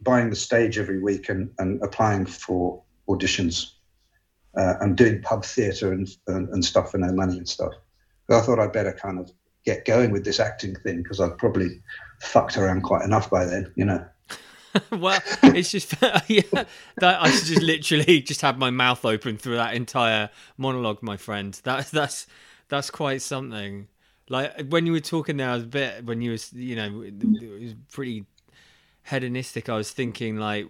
[0.00, 3.72] buying the stage every week and, and applying for auditions
[4.56, 7.72] uh, and doing pub theatre and, and, and stuff for no money and stuff.
[8.30, 9.30] I thought I'd better kind of
[9.64, 11.82] get going with this acting thing because I'd probably
[12.20, 14.04] fucked around quite enough by then, you know.
[14.90, 15.94] well, it's just
[16.28, 16.42] yeah,
[16.96, 21.58] that I just literally just had my mouth open through that entire monologue, my friend.
[21.64, 22.26] That that's
[22.68, 23.88] that's quite something.
[24.28, 27.02] Like when you were talking there, I was a bit when you was you know
[27.02, 28.24] it was pretty
[29.04, 29.68] hedonistic.
[29.68, 30.66] I was thinking like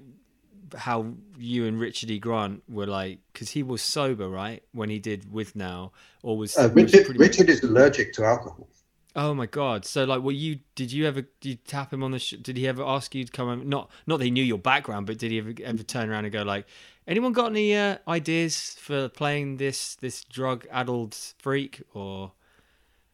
[0.76, 2.18] how you and Richard E.
[2.18, 6.70] Grant were like because he was sober, right, when he did Withnail, or was, Uh,
[6.74, 8.68] was Richard, pretty- Richard is allergic to alcohol.
[9.16, 9.84] Oh my god!
[9.84, 10.58] So like, were you?
[10.74, 11.22] Did you ever?
[11.22, 12.18] Did you tap him on the?
[12.18, 13.48] Sh- did he ever ask you to come?
[13.48, 16.24] over- Not not that he knew your background, but did he ever ever turn around
[16.24, 16.66] and go like,
[17.06, 22.32] anyone got any uh, ideas for playing this this drug addled freak or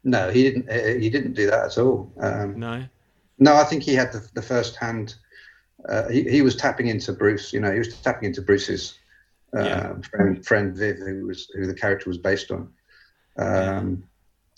[0.02, 0.70] No, he didn't.
[0.70, 2.11] uh, He didn't do that at all.
[2.18, 2.86] Um, no?
[3.38, 5.16] No, I think he had the, the first hand.
[5.88, 7.52] Uh, he, he was tapping into Bruce.
[7.52, 8.98] You know, he was tapping into Bruce's
[9.56, 9.92] uh, Yeah.
[10.10, 12.68] friend, friend Viv, who was who the character was based on.
[13.38, 14.04] Um,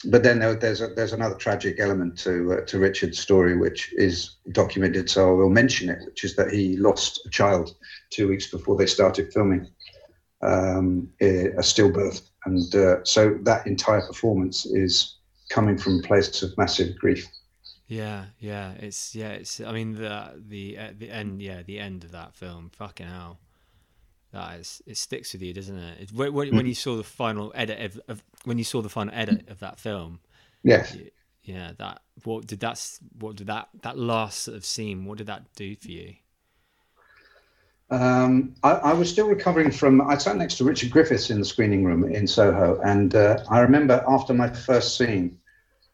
[0.06, 3.92] but then there, there's a, there's another tragic element to uh, to Richard's story, which
[3.96, 5.08] is documented.
[5.08, 7.74] So I will mention it, which is that he lost a child
[8.10, 9.68] two weeks before they started filming,
[10.42, 15.18] um, a a stillbirth, and uh, so that entire performance is
[15.50, 17.28] coming from a place of massive grief.
[17.93, 18.72] Yeah, yeah.
[18.78, 19.32] It's yeah.
[19.32, 19.61] It's.
[19.61, 21.43] I mean the the uh, the end.
[21.43, 22.70] Yeah, the end of that film.
[22.74, 23.38] Fucking hell.
[24.32, 24.80] That is.
[24.86, 26.11] It sticks with you, doesn't it?
[26.11, 29.12] When, when when you saw the final edit of, of when you saw the final
[29.14, 30.20] edit of that film.
[30.62, 30.97] Yes.
[31.43, 32.01] Yeah, that.
[32.24, 32.82] What did that?
[33.18, 33.68] What did that?
[33.82, 35.05] That last sort of scene.
[35.05, 36.14] What did that do for you?
[37.90, 40.01] Um, I, I was still recovering from.
[40.01, 43.61] I sat next to Richard Griffiths in the screening room in Soho, and uh, I
[43.61, 45.36] remember after my first scene,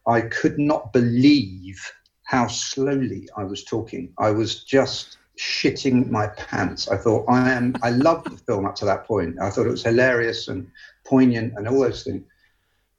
[0.08, 1.78] I could not believe
[2.24, 4.12] how slowly I was talking.
[4.18, 6.88] I was just shitting my pants.
[6.88, 7.74] I thought I am.
[7.82, 9.36] I loved the film up to that point.
[9.40, 10.66] I thought it was hilarious and
[11.06, 12.24] poignant and all those things.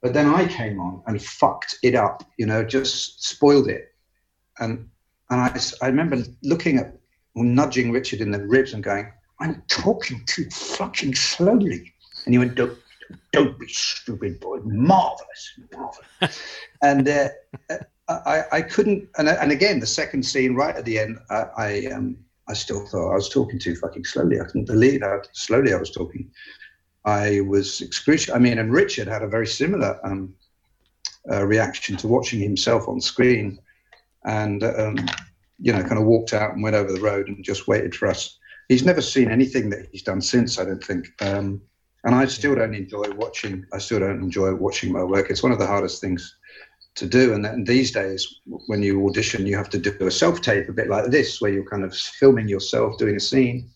[0.01, 2.23] But then I came on and fucked it up.
[2.37, 3.93] You know, just spoiled it.
[4.59, 4.87] And
[5.29, 6.95] and I, I remember looking at
[7.35, 11.93] nudging Richard in the ribs and going, I'm talking too fucking slowly.
[12.25, 12.55] And he went,
[13.31, 14.59] Don't, be stupid, boy.
[14.63, 16.41] Marvelous, marvelous.
[16.81, 17.29] and uh,
[18.07, 19.09] I, I couldn't.
[19.17, 22.85] And, and again, the second scene right at the end, I, I, um, I still
[22.85, 24.39] thought I was talking too fucking slowly.
[24.39, 26.31] I couldn't believe how slowly I was talking.
[27.05, 28.35] I was excruciating.
[28.35, 30.33] I mean, and Richard had a very similar um,
[31.31, 33.59] uh, reaction to watching himself on screen.
[34.25, 34.97] And um,
[35.59, 38.07] you know, kind of walked out and went over the road and just waited for
[38.07, 38.37] us.
[38.69, 41.07] He's never seen anything that he's done since, I don't think.
[41.21, 41.61] Um,
[42.03, 43.65] and I still don't enjoy watching.
[43.73, 45.29] I still don't enjoy watching my work.
[45.29, 46.35] It's one of the hardest things
[46.95, 47.33] to do.
[47.33, 50.73] And, then these days, when you audition, you have to do a self tape, a
[50.73, 53.69] bit like this, where you're kind of filming yourself doing a scene,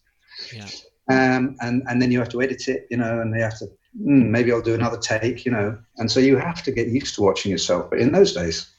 [0.54, 0.68] Yeah.
[1.10, 3.66] um, and and then you have to edit it, you know, and they have to.
[3.96, 5.78] Mm, maybe I'll do another take, you know.
[5.98, 7.92] And so you have to get used to watching yourself.
[7.92, 8.72] But in those days,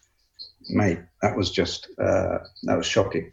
[0.69, 3.31] mate, that was just uh, that was shocking.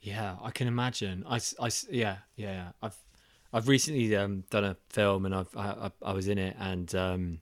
[0.00, 1.24] Yeah, I can imagine.
[1.28, 2.68] I, I yeah, yeah.
[2.80, 2.96] I've,
[3.52, 6.94] I've recently um, done a film and I've, I, I, I was in it and,
[6.94, 7.40] um,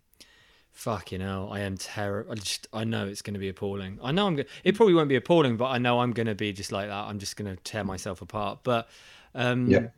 [0.73, 2.27] fucking hell, I am terror.
[2.31, 3.99] I just, I know it's going to be appalling.
[4.03, 4.47] I know I'm going.
[4.63, 7.07] It probably won't be appalling, but I know I'm going to be just like that.
[7.07, 8.59] I'm just going to tear myself apart.
[8.63, 8.89] But,
[9.35, 9.89] um, Yeah.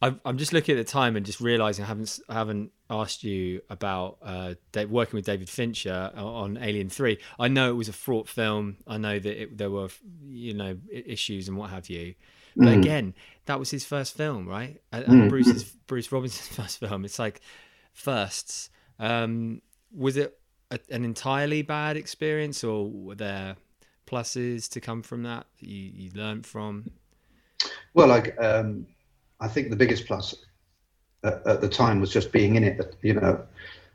[0.00, 3.24] I, I'm just looking at the time and just realizing I haven't, I haven't asked
[3.24, 4.54] you about uh,
[4.88, 7.18] working with David Fincher on Alien Three.
[7.38, 8.76] I know it was a fraught film.
[8.86, 9.88] I know that it, there were,
[10.24, 12.14] you know, issues and what have you.
[12.56, 12.80] But Mm.
[12.82, 13.14] again,
[13.46, 14.80] that was his first film, right?
[14.92, 15.28] And, Mm.
[15.28, 17.04] Bruce's Bruce Robinson's first film.
[17.04, 17.40] It's like
[17.92, 18.70] firsts.
[18.98, 20.38] Um, was it
[20.70, 23.56] a, an entirely bad experience, or were there
[24.06, 26.90] pluses to come from that that you, you learned from?
[27.94, 28.86] Well, like um,
[29.40, 30.34] I think the biggest plus
[31.24, 32.96] at, at the time was just being in it.
[33.02, 33.46] You know,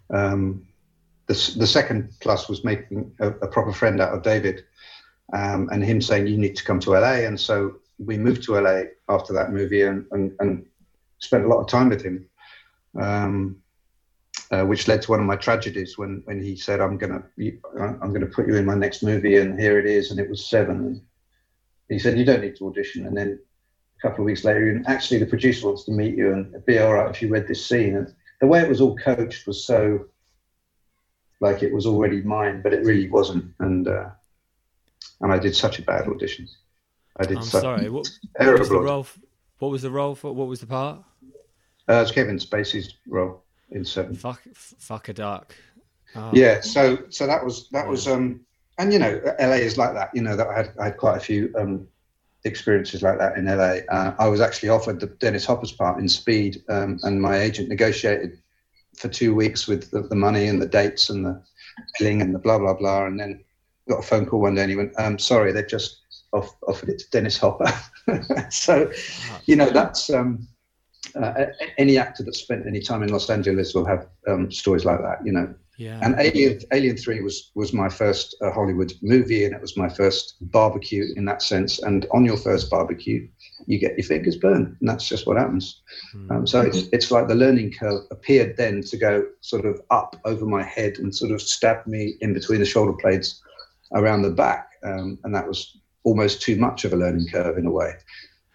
[0.09, 0.65] um,
[1.27, 4.65] the the second plus was making a, a proper friend out of David,
[5.33, 7.75] um, and him saying you need to come to LA, and so
[8.05, 10.65] we moved to LA after that movie and and, and
[11.19, 12.25] spent a lot of time with him.
[12.99, 13.63] Um,
[14.51, 17.23] uh, which led to one of my tragedies when, when he said, "I'm gonna
[17.79, 20.45] I'm gonna put you in my next movie," and here it is, and it was
[20.45, 20.77] seven.
[20.77, 21.01] And
[21.89, 23.39] he said, "You don't need to audition." And then
[23.97, 26.65] a couple of weeks later, and actually the producer wants to meet you, and it'd
[26.65, 27.95] be all right if you read this scene.
[27.95, 30.05] And the way it was all coached was so
[31.39, 33.53] like it was already mine, but it really wasn't.
[33.59, 34.09] And uh,
[35.21, 36.47] and I did such a bad audition.
[37.17, 37.89] I did I'm sorry.
[37.89, 39.07] What, what was the role?
[39.59, 40.33] What was the role for?
[40.33, 41.03] What was the part?
[41.89, 44.15] Uh, it's Kevin Spacey's role in Seven.
[44.15, 45.53] Fuck, fuck a duck.
[46.15, 48.41] Oh, yeah so so that was that was um
[48.77, 51.17] and you know la is like that you know that i had i had quite
[51.17, 51.87] a few um
[52.43, 56.07] experiences like that in la uh, i was actually offered the dennis hopper's part in
[56.07, 58.37] speed um, and my agent negotiated
[58.95, 61.41] for two weeks with the, the money and the dates and the
[61.97, 63.43] billing and the blah blah blah and then
[63.89, 66.01] got a phone call one day and he went um sorry they've just
[66.33, 67.71] off, offered it to dennis hopper
[68.49, 68.91] so
[69.45, 70.47] you know that's um
[71.15, 71.45] uh,
[71.77, 75.25] any actor that's spent any time in Los Angeles will have um, stories like that,
[75.25, 75.53] you know.
[75.77, 75.99] Yeah.
[76.03, 79.89] And Alien, Alien Three was was my first uh, Hollywood movie, and it was my
[79.89, 81.81] first barbecue in that sense.
[81.81, 83.27] And on your first barbecue,
[83.65, 85.81] you get your fingers burned, and that's just what happens.
[86.29, 90.15] Um, so it's it's like the learning curve appeared then to go sort of up
[90.25, 93.41] over my head and sort of stab me in between the shoulder blades
[93.95, 97.65] around the back, um, and that was almost too much of a learning curve in
[97.65, 97.93] a way.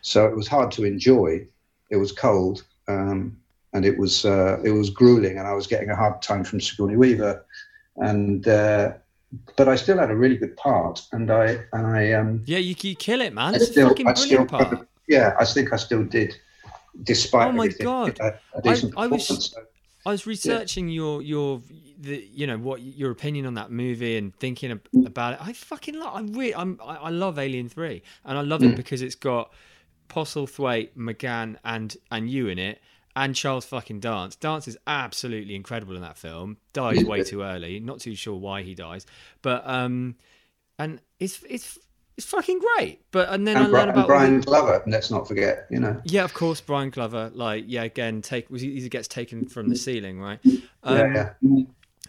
[0.02, 1.46] So it was hard to enjoy.
[1.90, 3.36] It was cold, um,
[3.72, 6.60] and it was uh, it was grueling, and I was getting a hard time from
[6.60, 7.44] Sigourney Weaver,
[7.96, 8.92] and uh,
[9.56, 12.74] but I still had a really good part, and I and I um, Yeah, you,
[12.80, 13.54] you kill it, man.
[13.54, 14.88] I It's a still, fucking I still, brilliant part.
[15.08, 16.34] yeah, I think I still did,
[17.02, 18.18] despite Oh my God.
[18.20, 18.34] a, a
[18.64, 19.54] I was- performance.
[20.06, 21.60] I was researching your your
[21.98, 25.06] the you know what your opinion on that movie and thinking ab- Mm.
[25.06, 25.40] about it.
[25.46, 26.14] I fucking love.
[26.14, 28.72] I really I'm, I, I love Alien Three, and I love Mm.
[28.72, 29.52] it because it's got
[30.08, 32.80] Postlethwaite, McGann, and and you in it,
[33.16, 34.36] and Charles fucking Dance.
[34.36, 36.56] Dance is absolutely incredible in that film.
[36.72, 37.80] Dies way too early.
[37.80, 39.04] Not too sure why he dies,
[39.42, 40.16] but um,
[40.78, 41.78] and it's it's
[42.18, 43.00] it's fucking great.
[43.12, 45.78] But and then I And, Bri- learn and about Brian Glover, let's not forget, you
[45.78, 46.00] know.
[46.04, 47.30] yeah, of course, Brian Glover.
[47.32, 50.40] Like, yeah, again, take was he, gets taken from the ceiling, right?
[50.42, 51.62] yeah, Um, yeah.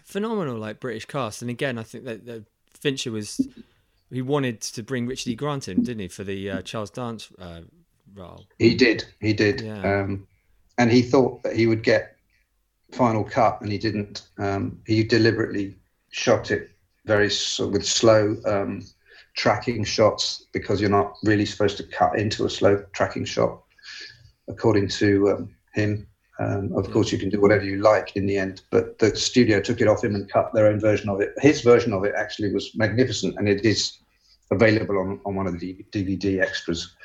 [0.04, 2.44] Phenomenal, like British cast, and again, I think that, that
[2.74, 3.46] Fincher was
[4.10, 5.34] he wanted to bring Richard E.
[5.36, 7.60] Grant in, didn't he, for the uh, Charles Dance uh,
[8.12, 8.44] role?
[8.58, 9.60] He did, he did.
[9.60, 10.00] Yeah.
[10.00, 10.26] Um,
[10.78, 12.16] and he thought that he would get
[12.90, 14.28] final cut, and he didn't.
[14.38, 15.76] Um, he deliberately
[16.10, 16.70] shot it
[17.06, 17.28] very
[17.60, 18.82] with slow um,
[19.34, 23.62] tracking shots because you're not really supposed to cut into a slow tracking shot,
[24.48, 26.06] according to um, him.
[26.38, 29.60] Um, of course, you can do whatever you like in the end, but the studio
[29.60, 31.34] took it off him and cut their own version of it.
[31.38, 33.98] His version of it actually was magnificent, and it is
[34.50, 36.96] available on, on one of the DVD extras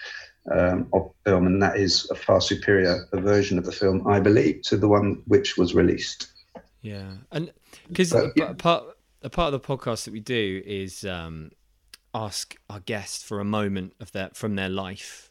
[0.52, 4.20] um, of the film, and that is a far superior version of the film, I
[4.20, 6.28] believe, to the one which was released.
[6.82, 7.52] Yeah, and
[7.88, 8.54] because yeah.
[8.54, 8.86] part
[9.24, 11.52] a part of the podcast that we do is um,
[12.16, 15.30] ask our guests for a moment of their from their life.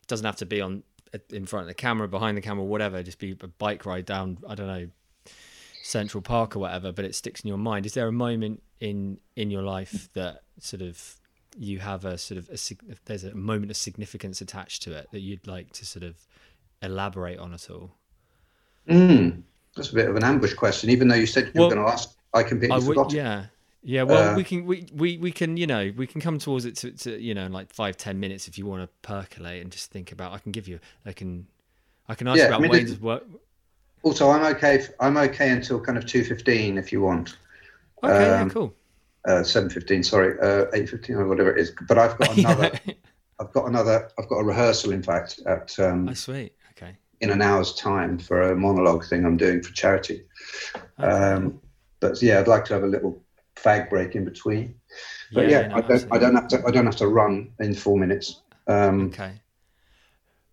[0.00, 0.84] It doesn't have to be on
[1.30, 3.02] in front of the camera, behind the camera, whatever.
[3.02, 4.86] Just be a bike ride down, I don't know,
[5.82, 6.92] Central Park or whatever.
[6.92, 7.84] But it sticks in your mind.
[7.86, 11.16] Is there a moment in in your life that sort of
[11.58, 12.58] you have a sort of a,
[13.04, 16.14] there's a moment of significance attached to it that you'd like to sort of
[16.80, 17.96] elaborate on at all?
[18.88, 19.42] Mm,
[19.76, 21.86] that's a bit of an ambush question, even though you said you Well, were going
[21.86, 22.10] to ask.
[22.34, 23.12] I completely I would, forgot.
[23.12, 23.46] yeah,
[23.82, 24.02] yeah.
[24.04, 26.76] Well, Uh, we can we, we we can you know we can come towards it
[26.78, 29.70] to, to you know in like five ten minutes if you want to percolate and
[29.72, 30.32] just think about.
[30.32, 30.80] I can give you.
[31.04, 31.46] I can.
[32.08, 33.22] I can ask Yeah, you I about mean, Wayne's World.
[34.02, 34.76] Also, I'm okay.
[34.76, 37.36] If, I'm okay until kind of two fifteen, if you want.
[38.02, 38.74] Okay, yeah, um, cool.
[39.26, 41.72] Uh, Seven fifteen, sorry, uh, eight fifteen or whatever it is.
[41.88, 42.72] But I've got another.
[43.38, 44.10] I've got another.
[44.18, 46.54] I've got a rehearsal, in fact, at um, oh, sweet.
[46.72, 46.96] Okay.
[47.20, 50.24] in an hour's time for a monologue thing I'm doing for charity.
[50.98, 51.60] Um,
[52.00, 53.22] but yeah, I'd like to have a little
[53.62, 54.74] fag break in between.
[55.32, 56.06] But yeah, no, I don't.
[56.12, 56.62] I don't have to.
[56.66, 58.40] I don't have to run in four minutes.
[58.66, 59.32] Um, Okay.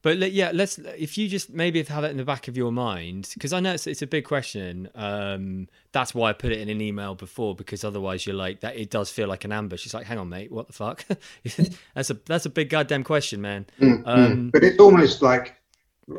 [0.01, 0.77] But yeah, let's.
[0.77, 3.73] If you just maybe have it in the back of your mind, because I know
[3.73, 4.87] it's, it's a big question.
[4.95, 8.77] Um, that's why I put it in an email before, because otherwise you're like that.
[8.77, 9.85] It does feel like an ambush.
[9.85, 11.03] It's like, hang on, mate, what the fuck?
[11.93, 13.65] that's a that's a big goddamn question, man.
[13.81, 14.49] mm, Um.
[14.51, 15.55] But it's almost like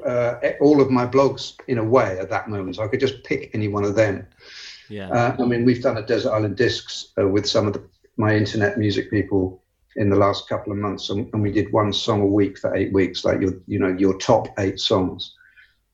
[0.05, 2.77] uh, all of my blogs in a way at that moment.
[2.77, 4.27] So I could just pick any one of them.
[4.91, 5.09] Yeah.
[5.09, 7.83] Uh, I mean, we've done a Desert Island Discs uh, with some of the,
[8.17, 9.63] my internet music people
[9.97, 12.75] in the last couple of months, and, and we did one song a week for
[12.75, 15.35] eight weeks, like your, you know, your top eight songs.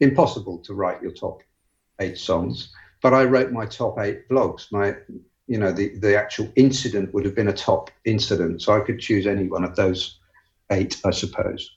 [0.00, 1.42] Impossible to write your top
[2.00, 2.72] eight songs,
[3.02, 4.72] but I wrote my top eight vlogs.
[4.72, 4.96] My,
[5.46, 8.98] you know, the the actual incident would have been a top incident, so I could
[8.98, 10.18] choose any one of those
[10.70, 11.70] eight, I suppose.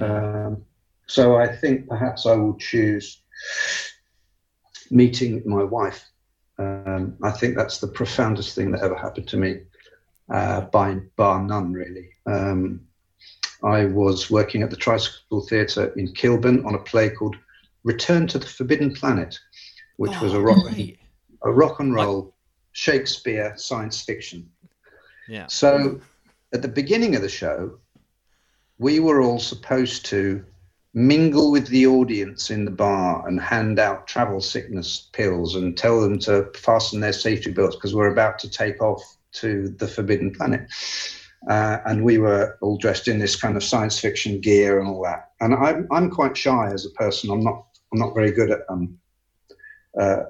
[0.00, 0.64] Um,
[1.06, 3.22] so I think perhaps I will choose
[4.90, 6.09] meeting my wife.
[6.60, 9.60] Um, I think that's the profoundest thing that ever happened to me,
[10.28, 12.10] uh, by bar none, really.
[12.26, 12.82] Um,
[13.64, 17.36] I was working at the Tricycle Theatre in Kilburn on a play called
[17.84, 19.38] Return to the Forbidden Planet,
[19.96, 20.98] which was a Oh, rock, great.
[21.42, 22.34] a rock and roll
[22.72, 24.48] Shakespeare science fiction.
[25.28, 25.46] Yeah.
[25.46, 26.00] So
[26.52, 27.78] at the beginning of the show,
[28.78, 30.44] we were all supposed to
[30.92, 36.00] mingle with the audience in the bar and hand out travel sickness pills and tell
[36.00, 40.32] them to fasten their safety belts because we're about to take off to the forbidden
[40.32, 40.68] planet.
[41.48, 45.02] Uh, and we were all dressed in this kind of science fiction gear and all
[45.02, 45.30] that.
[45.40, 47.30] And I'm I'm quite shy as a person.
[47.30, 48.98] I'm not I'm not very good at um,
[49.98, 50.24] uh,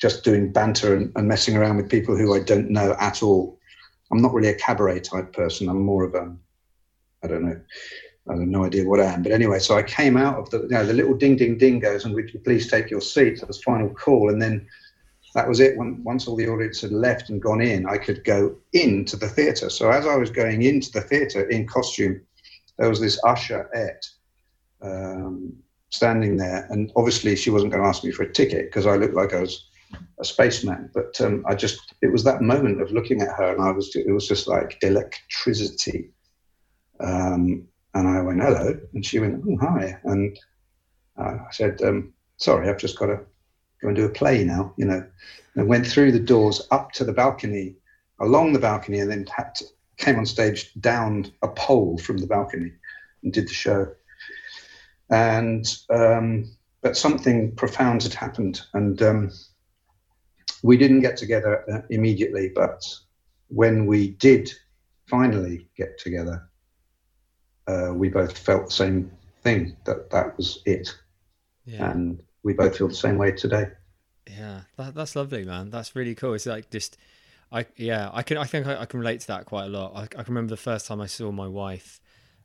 [0.00, 3.58] just doing banter and, and messing around with people who I don't know at all.
[4.10, 5.68] I'm not really a cabaret type person.
[5.68, 6.34] I'm more of a,
[7.22, 7.60] I don't know,
[8.28, 9.22] I have no idea what I am.
[9.22, 11.80] But anyway, so I came out of the, you know, the little ding ding ding
[11.80, 13.42] goes, and would you please take your seats?
[13.46, 14.66] Was final call, and then
[15.34, 15.76] that was it.
[15.76, 19.28] When, once all the audience had left and gone in, I could go into the
[19.28, 19.70] theatre.
[19.70, 22.20] So as I was going into the theatre in costume,
[22.78, 24.06] there was this usher at
[24.82, 25.54] um,
[25.90, 28.96] standing there, and obviously she wasn't going to ask me for a ticket because I
[28.96, 29.68] looked like I was
[30.20, 30.90] a spaceman.
[30.92, 33.94] But um, I just it was that moment of looking at her, and I was
[33.96, 36.10] it was just like electricity.
[37.00, 40.38] Um, and I went hello, and she went oh hi, and
[41.18, 43.20] uh, I said um, sorry, I've just got to
[43.80, 45.04] go and do a play now, you know,
[45.54, 47.76] and went through the doors up to the balcony,
[48.20, 49.64] along the balcony, and then to,
[49.96, 52.72] came on stage down a pole from the balcony
[53.22, 53.86] and did the show.
[55.10, 56.50] And um,
[56.82, 59.30] but something profound had happened, and um,
[60.62, 62.50] we didn't get together uh, immediately.
[62.54, 62.84] But
[63.48, 64.52] when we did
[65.06, 66.47] finally get together,
[67.68, 69.10] uh, we both felt the same
[69.42, 70.94] thing that that was it,
[71.66, 71.90] Yeah.
[71.90, 73.66] and we both feel the same way today.
[74.28, 75.70] Yeah, that, that's lovely, man.
[75.70, 76.34] That's really cool.
[76.34, 76.96] It's like just,
[77.52, 79.92] I yeah, I can I think I, I can relate to that quite a lot.
[79.94, 82.00] I, I can remember the first time I saw my wife.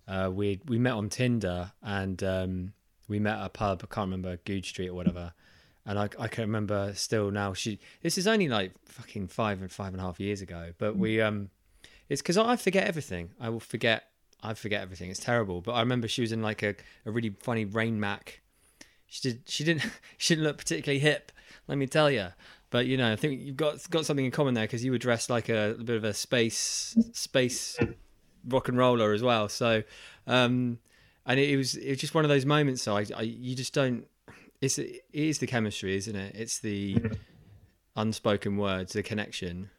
[0.07, 2.73] Uh, we we met on Tinder and um,
[3.07, 3.81] we met at a pub.
[3.83, 5.33] I can't remember Goodge Street or whatever.
[5.85, 7.53] And I, I can remember still now.
[7.53, 10.71] She this is only like fucking five and five and a half years ago.
[10.77, 11.49] But we um,
[12.07, 13.31] it's because I forget everything.
[13.39, 14.05] I will forget.
[14.43, 15.09] I forget everything.
[15.09, 15.61] It's terrible.
[15.61, 16.75] But I remember she was in like a,
[17.05, 18.41] a really funny Rain Mac
[19.13, 19.43] she did.
[19.47, 19.85] She didn't.
[20.17, 21.31] She didn't look particularly hip.
[21.67, 22.29] Let me tell you.
[22.71, 24.97] But you know, I think you've got got something in common there because you were
[24.97, 27.77] dressed like a, a bit of a space space
[28.47, 29.49] rock and roller as well.
[29.49, 29.83] So,
[30.25, 30.79] um,
[31.27, 32.81] and it, it was it was just one of those moments.
[32.81, 34.07] So I, I you just don't.
[34.61, 36.35] It's it is the chemistry, isn't it?
[36.35, 36.97] It's the
[37.95, 39.69] unspoken words, the connection.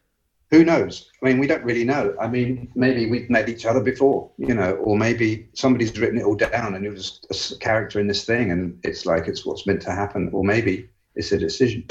[0.55, 1.11] Who knows?
[1.21, 2.15] I mean, we don't really know.
[2.21, 6.25] I mean, maybe we've met each other before, you know, or maybe somebody's written it
[6.25, 7.21] all down and it was
[7.55, 10.89] a character in this thing and it's like it's what's meant to happen, or maybe
[11.17, 11.87] it's a decision,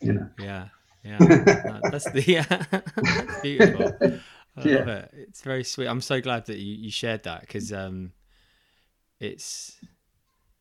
[0.00, 0.28] you know.
[0.38, 0.68] Yeah,
[1.04, 1.18] yeah.
[1.90, 2.44] That's the yeah.
[3.02, 3.92] that's beautiful.
[4.56, 4.78] I Yeah.
[4.78, 5.10] love it.
[5.12, 5.86] It's very sweet.
[5.86, 8.12] I'm so glad that you, you shared that because um,
[9.20, 9.76] it's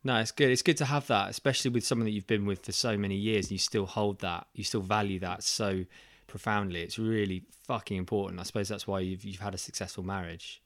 [0.03, 0.49] no, it's good.
[0.49, 3.15] It's good to have that, especially with someone that you've been with for so many
[3.15, 5.85] years and you still hold that, you still value that so
[6.31, 6.81] profoundly.
[6.81, 8.39] It's really fucking important.
[8.39, 10.61] I suppose that's why you've you've had a successful marriage.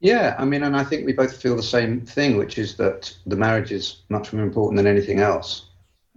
[0.00, 3.16] Yeah, I mean, and I think we both feel the same thing, which is that
[3.24, 5.66] the marriage is much more important than anything else.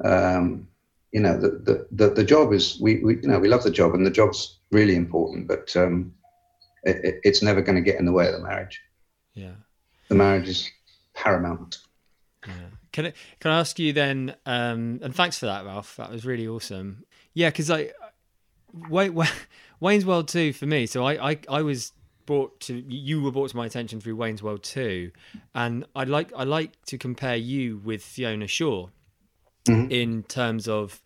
[0.04, 0.68] Um,
[1.14, 3.72] you know, the, the, the, the job is, we, we, you know, we love the
[3.72, 6.14] job and the job's really important, but um,
[6.84, 8.82] it, it, it's never going to get in the way of the marriage.
[9.36, 9.56] Yeah.
[10.10, 10.70] The marriage is
[11.14, 11.78] paramount.
[12.46, 12.54] Yeah.
[12.92, 14.36] Can I can I ask you then?
[14.46, 15.96] Um, and thanks for that, Ralph.
[15.98, 17.04] That was really awesome.
[17.34, 17.92] Yeah, because I,
[19.80, 20.86] Wayne's World two for me.
[20.86, 21.92] So I, I I was
[22.26, 25.12] brought to you were brought to my attention through Wayne's World two,
[25.56, 28.90] and I like I like to compare you with Fiona Shaw
[29.68, 29.92] Mhm.
[29.92, 31.02] in terms of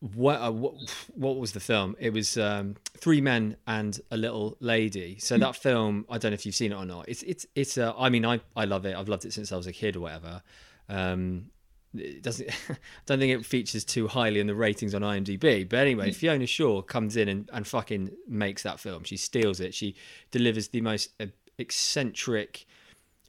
[0.00, 0.74] what, uh, what
[1.14, 1.96] what was the film?
[1.98, 5.18] It was um, Three Men and a Little Lady.
[5.18, 7.08] So that film, I don't know if you've seen it or not.
[7.08, 7.78] It's it's it's.
[7.78, 8.94] Uh, I mean, I I love it.
[8.94, 10.42] I've loved it since I was a kid or whatever.
[10.88, 11.46] Um,
[11.94, 12.50] it doesn't.
[12.70, 12.76] I
[13.06, 15.68] don't think it features too highly in the ratings on IMDb.
[15.68, 19.04] But anyway, Fiona Shaw comes in and, and fucking makes that film.
[19.04, 19.74] She steals it.
[19.74, 19.94] She
[20.30, 21.10] delivers the most
[21.58, 22.66] eccentric,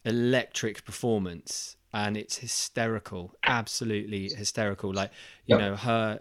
[0.05, 3.33] electric performance, and it's hysterical.
[3.43, 4.93] Absolutely hysterical.
[4.93, 5.11] Like
[5.45, 5.59] you Yep.
[5.59, 6.19] know her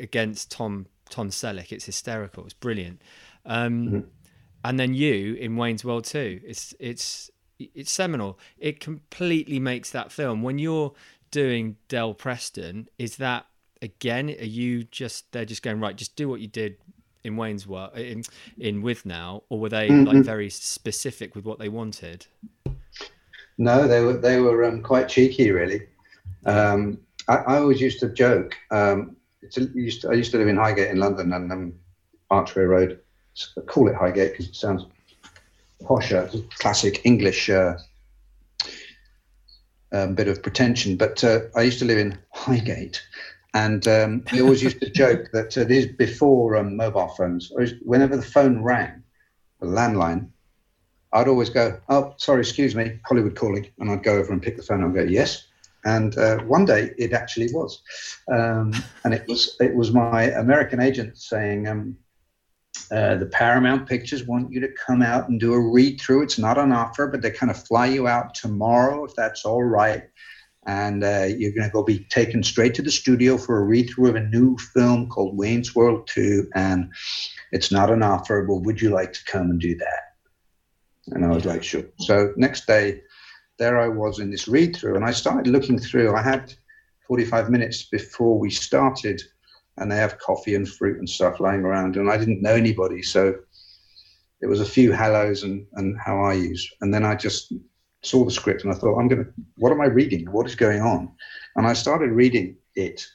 [0.00, 1.70] against Tom Tom Selleck.
[1.72, 2.44] It's hysterical.
[2.44, 3.00] It's brilliant.
[3.44, 4.06] Um, Mhm.
[4.66, 6.40] And then you in Wayne's World too.
[6.42, 8.38] It's it's it's seminal.
[8.58, 10.42] It completely makes that film.
[10.42, 10.92] When you're
[11.30, 13.46] doing Del Preston, is that
[13.82, 14.30] again?
[14.30, 15.96] Are you just they're just going right?
[15.96, 16.76] Just do what you did
[17.22, 18.22] in Wayne's work in
[18.58, 20.24] in Withnail, or were they like Mhm.
[20.24, 22.26] very specific with what they wanted?
[23.58, 25.82] No, they were they were um, quite cheeky, really.
[26.44, 26.98] Um,
[27.28, 28.56] I, I always used to joke.
[28.70, 31.72] Um, it's a, used to, I used to live in Highgate in London, and um,
[32.30, 33.00] Archway Road.
[33.36, 34.86] s- call it Highgate because it sounds
[35.84, 36.28] posher.
[36.58, 37.76] Classic English uh,
[39.94, 40.96] um, bit of pretension.
[40.96, 43.00] But uh, I used to live in Highgate,
[43.54, 47.52] and um, we always used to joke that uh, this before um, mobile phones.
[47.82, 49.02] Whenever the phone rang,
[49.60, 50.28] the landline,
[51.12, 54.56] I'd always go, "Oh, sorry, excuse me, Hollywood calling," and I'd go over and pick
[54.56, 55.46] the phone and go, "Yes."
[55.86, 57.82] And uh, one day it actually was,
[58.32, 58.72] um,
[59.04, 61.98] and it was it was my American agent saying, um,
[62.90, 66.22] uh, "The Paramount Pictures want you to come out and do a read through.
[66.22, 69.62] It's not an offer, but they kind of fly you out tomorrow if that's all
[69.62, 70.04] right."
[70.66, 73.90] And uh, you're going to go be taken straight to the studio for a read
[73.90, 76.48] through of a new film called Wayne's World 2.
[76.54, 76.90] And
[77.52, 80.14] it's not an offer, but would you like to come and do that?
[81.08, 81.84] And I was like, sure.
[81.98, 83.02] So next day,
[83.58, 86.14] there I was in this read through, and I started looking through.
[86.14, 86.54] I had
[87.06, 89.22] 45 minutes before we started,
[89.78, 93.02] and they have coffee and fruit and stuff lying around, and I didn't know anybody.
[93.02, 93.34] So
[94.40, 97.52] it was a few hellos and and how I use, and then I just
[98.02, 100.30] saw the script and I thought, I'm gonna, what am I reading?
[100.30, 101.10] What is going on?
[101.56, 103.06] And I started reading it,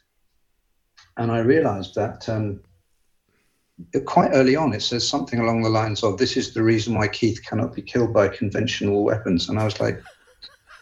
[1.18, 2.28] and I realised that.
[2.28, 2.62] Um,
[4.05, 7.07] quite early on, it says something along the lines of, "This is the reason why
[7.07, 10.01] Keith cannot be killed by conventional weapons." And I was like,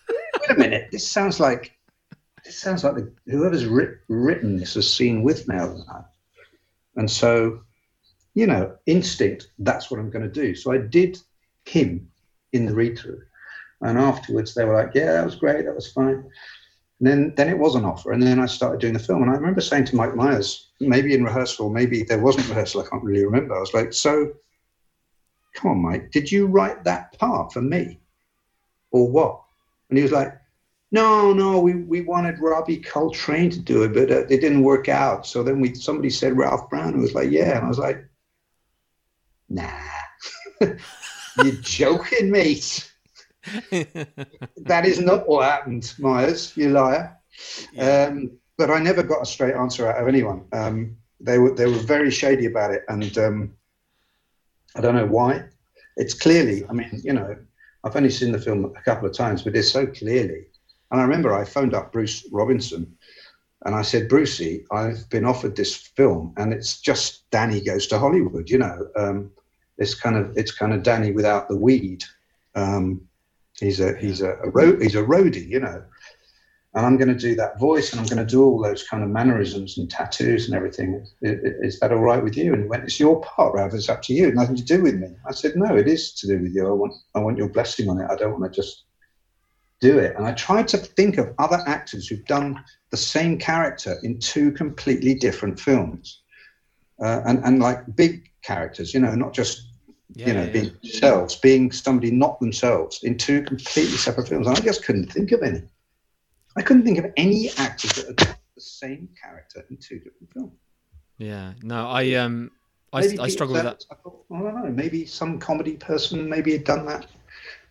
[0.09, 0.87] "Wait a minute!
[0.91, 1.76] This sounds like
[2.47, 6.09] this sounds like the, whoever's writ, written this has seen Withnail than that."
[6.95, 7.61] And so,
[8.33, 9.49] you know, instinct.
[9.59, 10.55] That's what I'm going to do.
[10.55, 11.19] So I did
[11.65, 12.09] him
[12.53, 13.21] in the read through,
[13.81, 15.65] and afterwards they were like, "Yeah, that was great.
[15.65, 16.23] That was fine."
[16.99, 19.21] And then, then it was an offer, and then I started doing the film.
[19.21, 22.81] And I remember saying to Mike Myers, maybe in rehearsal, maybe there wasn't rehearsal.
[22.81, 23.55] I can't really remember.
[23.55, 24.33] I was like, "So,
[25.53, 27.99] come on, Mike, did you write that part for me,
[28.91, 29.43] or what?"
[29.89, 30.33] And he was like,
[30.91, 34.89] "No, no, we, we wanted Robbie Coltrane to do it, but uh, it didn't work
[34.89, 35.25] out.
[35.25, 38.07] So then we somebody said Ralph Brown, and was like, "Yeah," and I was like,
[39.49, 39.69] "Nah,
[40.61, 42.91] you're joking, mate."
[44.57, 47.17] that is not what happened, Myers, you liar.
[47.71, 48.07] Yeah.
[48.09, 50.45] Um, but I never got a straight answer out of anyone.
[50.51, 53.53] Um, they were they were very shady about it, and um,
[54.75, 55.45] I don't know why.
[55.95, 57.35] It's clearly, I mean, you know,
[57.83, 60.47] I've only seen the film a couple of times, but it's so clearly.
[60.91, 62.95] And I remember I phoned up Bruce Robinson,
[63.65, 67.99] and I said, Brucey, I've been offered this film, and it's just Danny goes to
[67.99, 68.49] Hollywood.
[68.49, 69.31] You know, um,
[69.77, 72.03] it's kind of it's kind of Danny without the weed.
[72.55, 73.07] Um,
[73.59, 75.83] He's a he's a, a he's a roadie, you know.
[76.73, 79.01] And I'm going to do that voice, and I'm going to do all those kind
[79.01, 81.03] of mannerisms and tattoos and everything.
[81.23, 82.53] Is, is that all right with you?
[82.53, 83.73] And he went, "It's your part, Rav.
[83.73, 84.31] It's up to you.
[84.31, 86.67] Nothing to do with me." I said, "No, it is to do with you.
[86.67, 88.07] I want I want your blessing on it.
[88.11, 88.83] I don't want to just
[89.79, 93.97] do it." And I tried to think of other actors who've done the same character
[94.03, 96.21] in two completely different films,
[97.01, 99.67] uh, and and like big characters, you know, not just
[100.15, 100.71] yeah, you know, yeah, being yeah.
[100.81, 104.47] themselves, being somebody not themselves in two completely separate films.
[104.47, 105.63] And I just couldn't think of any.
[106.55, 110.53] I couldn't think of any actors that had the same character in two different films.
[111.17, 112.51] Yeah, no, I um,
[112.93, 113.83] I, I struggle with that.
[113.91, 117.07] I, thought, I don't know, maybe some comedy person maybe had done that,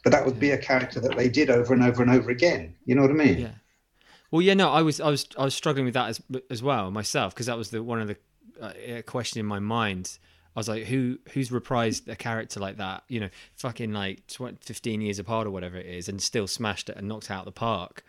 [0.07, 2.77] but that would be a character that they did over and over and over again.
[2.85, 3.39] You know what I mean?
[3.39, 3.51] Yeah.
[4.31, 6.93] Well, yeah, no, I was, I was, I was struggling with that as as well
[6.93, 8.17] myself because that was the one of the
[8.63, 10.19] uh, question in my mind
[10.55, 13.03] I was like, who who's reprised a character like that?
[13.09, 16.89] You know, fucking like 20, 15 years apart or whatever it is, and still smashed
[16.89, 18.05] it and knocked out the park.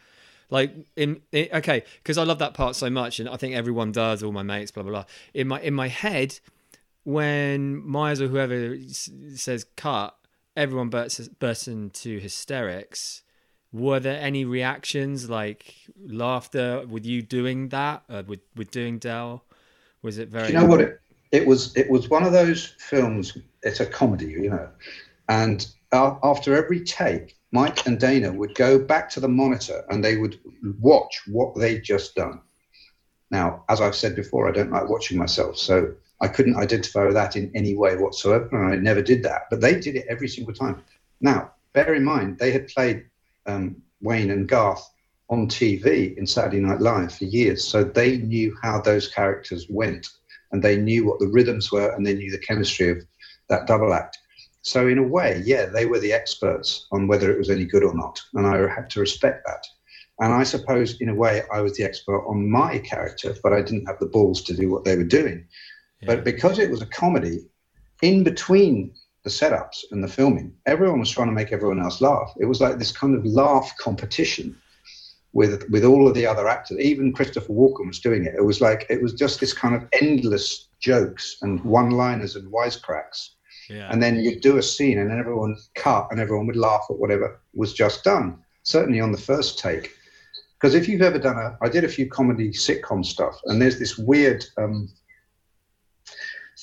[0.51, 3.91] Like in, in okay, because I love that part so much, and I think everyone
[3.91, 4.23] does.
[4.23, 5.05] All my mates, blah blah blah.
[5.33, 6.39] In my in my head,
[7.03, 10.15] when Myers or whoever says cut,
[10.57, 13.21] everyone bursts bursts into hysterics.
[13.71, 18.03] Were there any reactions like laughter with you doing that?
[18.09, 19.45] Uh, with with doing Del?
[20.01, 20.47] Was it very?
[20.47, 20.99] You know what it
[21.31, 23.37] it was it was one of those films.
[23.63, 24.69] It's a comedy, you know,
[25.29, 30.03] and uh, after every take, Mike and Dana would go back to the monitor and
[30.03, 30.39] they would
[30.79, 32.41] watch what they'd just done.
[33.29, 37.13] Now, as I've said before, I don't like watching myself, so I couldn't identify with
[37.13, 39.43] that in any way whatsoever, and I never did that.
[39.49, 40.83] But they did it every single time.
[41.21, 43.05] Now, bear in mind, they had played
[43.45, 44.87] um, Wayne and Garth
[45.29, 50.07] on TV in Saturday Night Live for years, so they knew how those characters went
[50.51, 53.03] and they knew what the rhythms were and they knew the chemistry of
[53.49, 54.17] that double act.
[54.61, 57.83] So in a way, yeah, they were the experts on whether it was any good
[57.83, 59.65] or not, and I had to respect that.
[60.19, 63.61] And I suppose in a way I was the expert on my character, but I
[63.61, 65.47] didn't have the balls to do what they were doing.
[66.01, 66.07] Yeah.
[66.07, 67.45] But because it was a comedy,
[68.01, 68.93] in between
[69.23, 72.33] the setups and the filming, everyone was trying to make everyone else laugh.
[72.39, 74.55] It was like this kind of laugh competition
[75.33, 76.79] with with all of the other actors.
[76.79, 78.35] Even Christopher Walken was doing it.
[78.35, 83.29] It was like it was just this kind of endless jokes and one-liners and wisecracks.
[83.69, 83.89] Yeah.
[83.91, 86.97] And then you'd do a scene and then everyone cut and everyone would laugh at
[86.97, 88.39] whatever was just done.
[88.63, 89.93] Certainly on the first take.
[90.59, 93.77] Because if you've ever done a, I did a few comedy sitcom stuff, and there's
[93.77, 94.89] this weird um,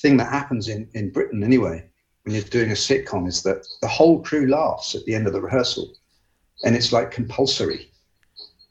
[0.05, 1.83] thing that happens in, in Britain anyway,
[2.23, 5.33] when you're doing a sitcom, is that the whole crew laughs at the end of
[5.33, 5.95] the rehearsal.
[6.63, 7.91] And it's like compulsory.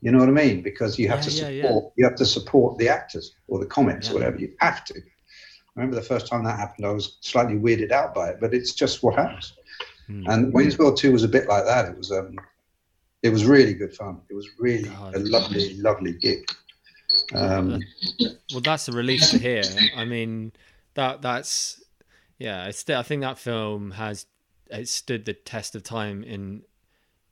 [0.00, 0.62] You know what I mean?
[0.62, 1.88] Because you have yeah, to support yeah, yeah.
[1.96, 4.38] you have to support the actors or the comics or whatever.
[4.38, 4.94] You have to.
[4.96, 8.54] I remember the first time that happened, I was slightly weirded out by it, but
[8.54, 9.54] it's just what happens.
[10.08, 10.28] Mm.
[10.28, 11.86] And Wayne's World Two was a bit like that.
[11.86, 12.36] It was um,
[13.24, 14.20] it was really good fun.
[14.30, 15.16] It was really God.
[15.16, 16.44] a lovely, lovely gig.
[17.34, 17.80] Um,
[18.52, 19.62] well, that's a relief to hear.
[19.96, 20.52] I mean,
[20.94, 21.82] that that's
[22.38, 22.66] yeah.
[22.66, 24.26] It's, I think that film has
[24.70, 26.62] it stood the test of time in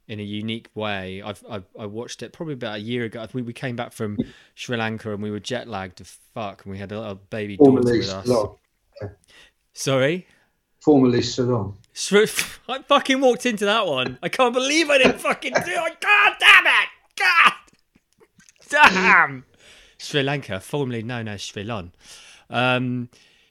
[0.08, 1.22] in a unique way.
[1.22, 3.26] I've, I've, i watched it probably about a year ago.
[3.32, 4.18] We, we came back from
[4.54, 7.56] Sri Lanka and we were jet lagged to fuck, and we had a, little baby
[7.56, 8.28] daughter with us.
[9.72, 10.26] Sorry,
[10.80, 11.22] formerly.
[11.94, 12.26] Shri-
[12.68, 14.18] I fucking walked into that one.
[14.22, 16.00] I can't believe I didn't fucking do it.
[16.00, 16.88] God damn it!
[17.18, 17.52] God
[18.68, 19.44] damn!
[19.98, 21.92] Sri Lanka, formerly known as Sri Lanka.
[22.50, 23.08] Um,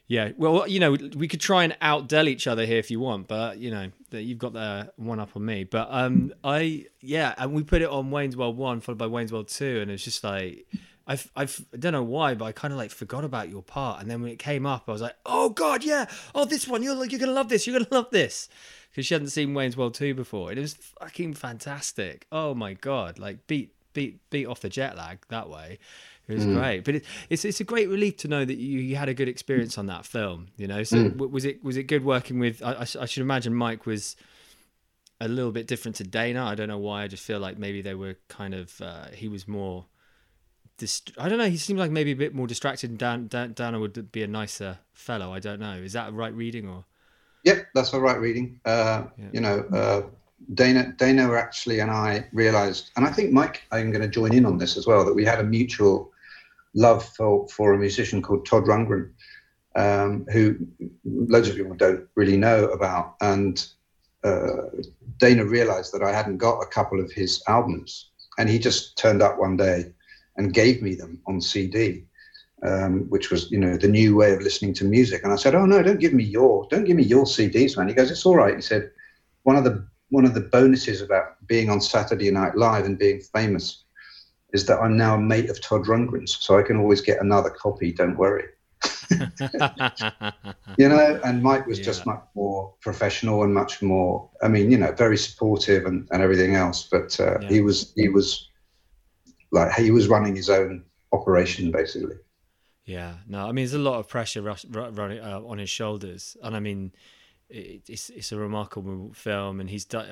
[0.08, 3.28] yeah, well, you know, we could try and outdell each other here if you want,
[3.28, 5.64] but you know, you've got the one up on me.
[5.64, 9.32] But um, I, yeah, and we put it on Wayne's World one, followed by Wayne's
[9.32, 10.66] World two, and it's just like.
[11.04, 14.00] I've, I've, I don't know why, but I kind of like forgot about your part.
[14.00, 16.06] And then when it came up, I was like, oh God, yeah.
[16.32, 17.66] Oh, this one, you're like, you're to love this.
[17.66, 18.48] You're to love this.
[18.88, 20.50] Because she hadn't seen Wayne's World 2 before.
[20.50, 22.28] And it was fucking fantastic.
[22.30, 23.18] Oh my God.
[23.18, 25.80] Like beat, beat, beat off the jet lag that way.
[26.32, 28.96] It was great, but it, it's it's a great relief to know that you, you
[28.96, 30.48] had a good experience on that film.
[30.56, 32.62] You know, so w- was it was it good working with?
[32.62, 34.16] I, I, sh- I should imagine Mike was
[35.20, 36.44] a little bit different to Dana.
[36.44, 37.04] I don't know why.
[37.04, 39.86] I just feel like maybe they were kind of uh, he was more.
[40.78, 41.48] Dist- I don't know.
[41.50, 42.90] He seemed like maybe a bit more distracted.
[42.90, 45.32] And Dan, Dan, Dana would be a nicer fellow.
[45.32, 45.74] I don't know.
[45.74, 46.84] Is that a right reading or?
[47.44, 48.60] Yep, that's the right reading.
[48.64, 49.24] Uh, Yeah.
[49.32, 50.02] You know, uh,
[50.54, 54.46] Dana, Dana actually and I realised, and I think Mike, I'm going to join in
[54.46, 56.11] on this as well, that we had a mutual
[56.74, 59.10] love for for a musician called Todd Rundgren,
[59.76, 60.56] um, who
[61.04, 63.66] loads of people don't really know about, and
[64.24, 64.68] uh,
[65.18, 69.22] Dana realised that I hadn't got a couple of his albums, and he just turned
[69.22, 69.92] up one day
[70.36, 72.06] and gave me them on CD
[72.62, 75.22] um, which was you know the new way of listening to music.
[75.24, 77.88] And I said, "Oh no, don't give me your don't give me your CDs, man."
[77.88, 78.90] He goes, "It's all right." He said,
[79.42, 83.20] "One of the one of the bonuses about being on Saturday Night Live and being
[83.20, 83.81] famous
[84.52, 87.50] is that I'm now a mate of Todd Rundgren's, so I can always get another
[87.50, 87.92] copy.
[87.92, 88.44] Don't worry."
[90.78, 94.78] you know and mike was just much more professional and much more i mean you
[94.78, 97.48] know very supportive and, and everything else but uh, Yeah.
[97.48, 98.48] he was he was
[99.52, 102.16] like he was running his own operation basically
[102.84, 105.70] Yeah, no, I mean, there's a lot of pressure rush, ru- running uh, on his
[105.70, 106.92] shoulders, and I mean,
[107.48, 110.06] it, it's it's a remarkable film, and he's done.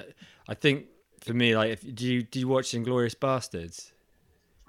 [0.47, 0.87] I think
[1.21, 3.91] for me, like, if, do you do you watch Inglourious Basterds?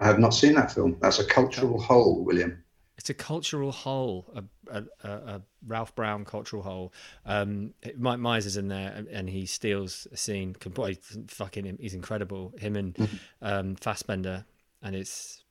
[0.01, 0.97] I have not seen that film.
[0.99, 2.63] That's a cultural hole, William.
[2.97, 6.93] It's a cultural hole, a, a, a, Ralph Brown cultural hole.
[7.25, 10.53] Um, Mike Myers is in there, and, and he steals a scene.
[10.53, 12.53] Completely, fucking, he's incredible.
[12.59, 13.09] Him and
[13.41, 14.45] um, Fassbender,
[14.81, 15.43] and it's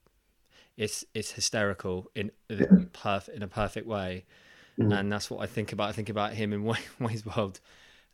[0.76, 4.24] it's it's hysterical in the perf- in a perfect way,
[4.78, 5.88] and that's what I think about.
[5.88, 7.60] I think about him in Way- Wayne's World,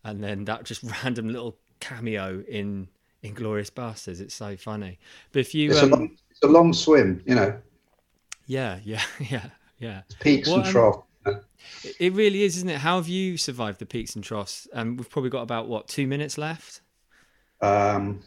[0.05, 2.89] and then that just random little cameo in
[3.23, 4.21] Inglourious Basterds.
[4.21, 4.99] It's so funny.
[5.33, 7.59] But if you, um, it's a long swim, you know,
[8.47, 9.47] yeah, yeah, yeah,
[9.79, 10.03] yeah.
[10.21, 11.03] peaks Well, and um, troughs.
[11.99, 12.79] It really is, isn't it?
[12.79, 14.69] How have you survived the peaks and troughs?
[14.73, 16.81] Um, we've probably got about what two minutes left.
[17.61, 18.23] Um,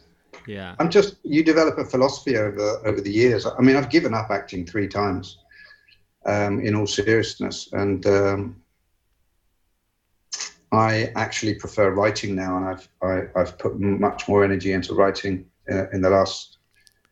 [0.46, 3.46] Yeah, I'm just you develop a philosophy over over the years.
[3.46, 5.38] I mean, I've given up acting three times,
[6.26, 8.62] um, in all seriousness, and um,
[10.72, 15.46] I actually prefer writing now, and I've I, I've put much more energy into writing
[15.70, 16.58] uh, in the last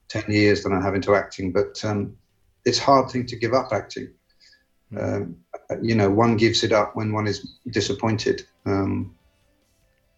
[0.08, 1.52] ten years than I have into acting.
[1.52, 2.16] But um,
[2.64, 4.08] it's hard thing to give up acting.
[4.98, 5.36] Um,
[5.82, 8.46] you know, one gives it up when one is disappointed.
[8.64, 9.14] Um,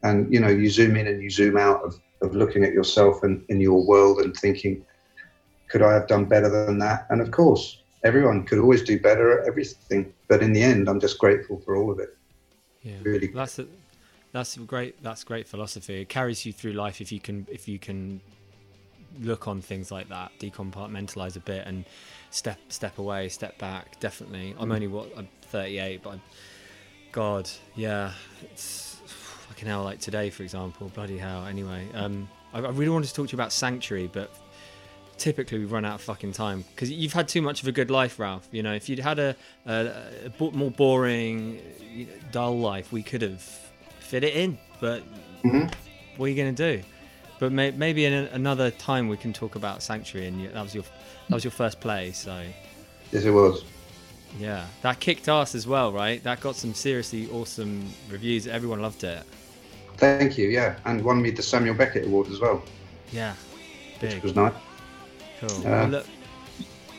[0.02, 3.22] and you know you zoom in and you zoom out of, of looking at yourself
[3.22, 4.82] and in your world and thinking
[5.68, 9.38] could i have done better than that and of course everyone could always do better
[9.38, 12.16] at everything but in the end i'm just grateful for all of it
[12.82, 12.94] yeah.
[13.02, 13.28] really.
[13.28, 13.66] That's a,
[14.32, 15.02] that's a great.
[15.02, 16.00] That's great philosophy.
[16.02, 18.20] It carries you through life if you can if you can
[19.20, 21.84] look on things like that, decompartmentalize a bit, and
[22.30, 23.98] step step away, step back.
[24.00, 24.54] Definitely.
[24.58, 26.22] I'm only what I'm 38, but I'm,
[27.12, 28.12] God, yeah,
[28.42, 29.00] it's
[29.48, 29.82] fucking hell.
[29.84, 31.46] Like today, for example, bloody hell.
[31.46, 34.30] Anyway, um, I, I really wanted to talk to you about Sanctuary, but
[35.18, 37.90] typically we run out of fucking time because you've had too much of a good
[37.90, 38.48] life, Ralph.
[38.52, 39.90] You know, if you'd had a, a,
[40.40, 41.60] a more boring,
[42.32, 43.42] dull life, we could have
[43.98, 44.58] fit it in.
[44.80, 45.02] But
[45.44, 45.72] Mhm.
[46.16, 46.82] what are you going to do?
[47.40, 50.74] But may, maybe in a, another time we can talk about Sanctuary, and that was
[50.74, 50.84] your
[51.28, 52.44] that was your first play, so
[53.12, 53.64] yes it was
[54.38, 56.22] yeah, that kicked ass as well, right?
[56.22, 58.46] That got some seriously awesome reviews.
[58.46, 59.24] Everyone loved it.
[59.96, 62.62] thank you yeah and won me the samuel beckett award as well
[63.12, 63.34] Yeah,
[64.00, 64.54] which big, was nice
[65.40, 65.66] cool.
[65.66, 66.06] uh, Well, look,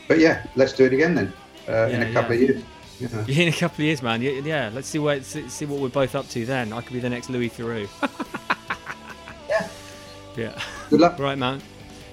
[0.08, 1.32] but yeah let's do it again then
[1.68, 2.34] uh, in a couple yeah.
[2.34, 2.64] of years
[3.00, 3.24] you know.
[3.26, 4.22] in a couple of years, man.
[4.22, 4.70] Yeah, yeah.
[4.72, 6.72] Let's see what see what we're both up to then.
[6.72, 7.88] I could be the next Louis Theroux.
[10.36, 10.58] Yeah.
[10.90, 11.60] Good luck Right, man.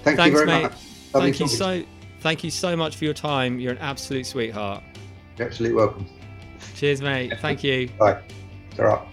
[0.02, 0.62] thank Thanks, you very mate.
[0.64, 0.72] much
[1.12, 1.82] Lovely Thank you so.
[2.20, 3.58] Thank you so much for your time.
[3.58, 4.82] You're an absolute sweetheart.
[5.36, 6.06] You're absolutely welcome
[6.74, 7.32] Cheers, mate.
[7.40, 7.88] Thank you.
[7.98, 8.20] bye
[8.76, 9.04] Ta-ra.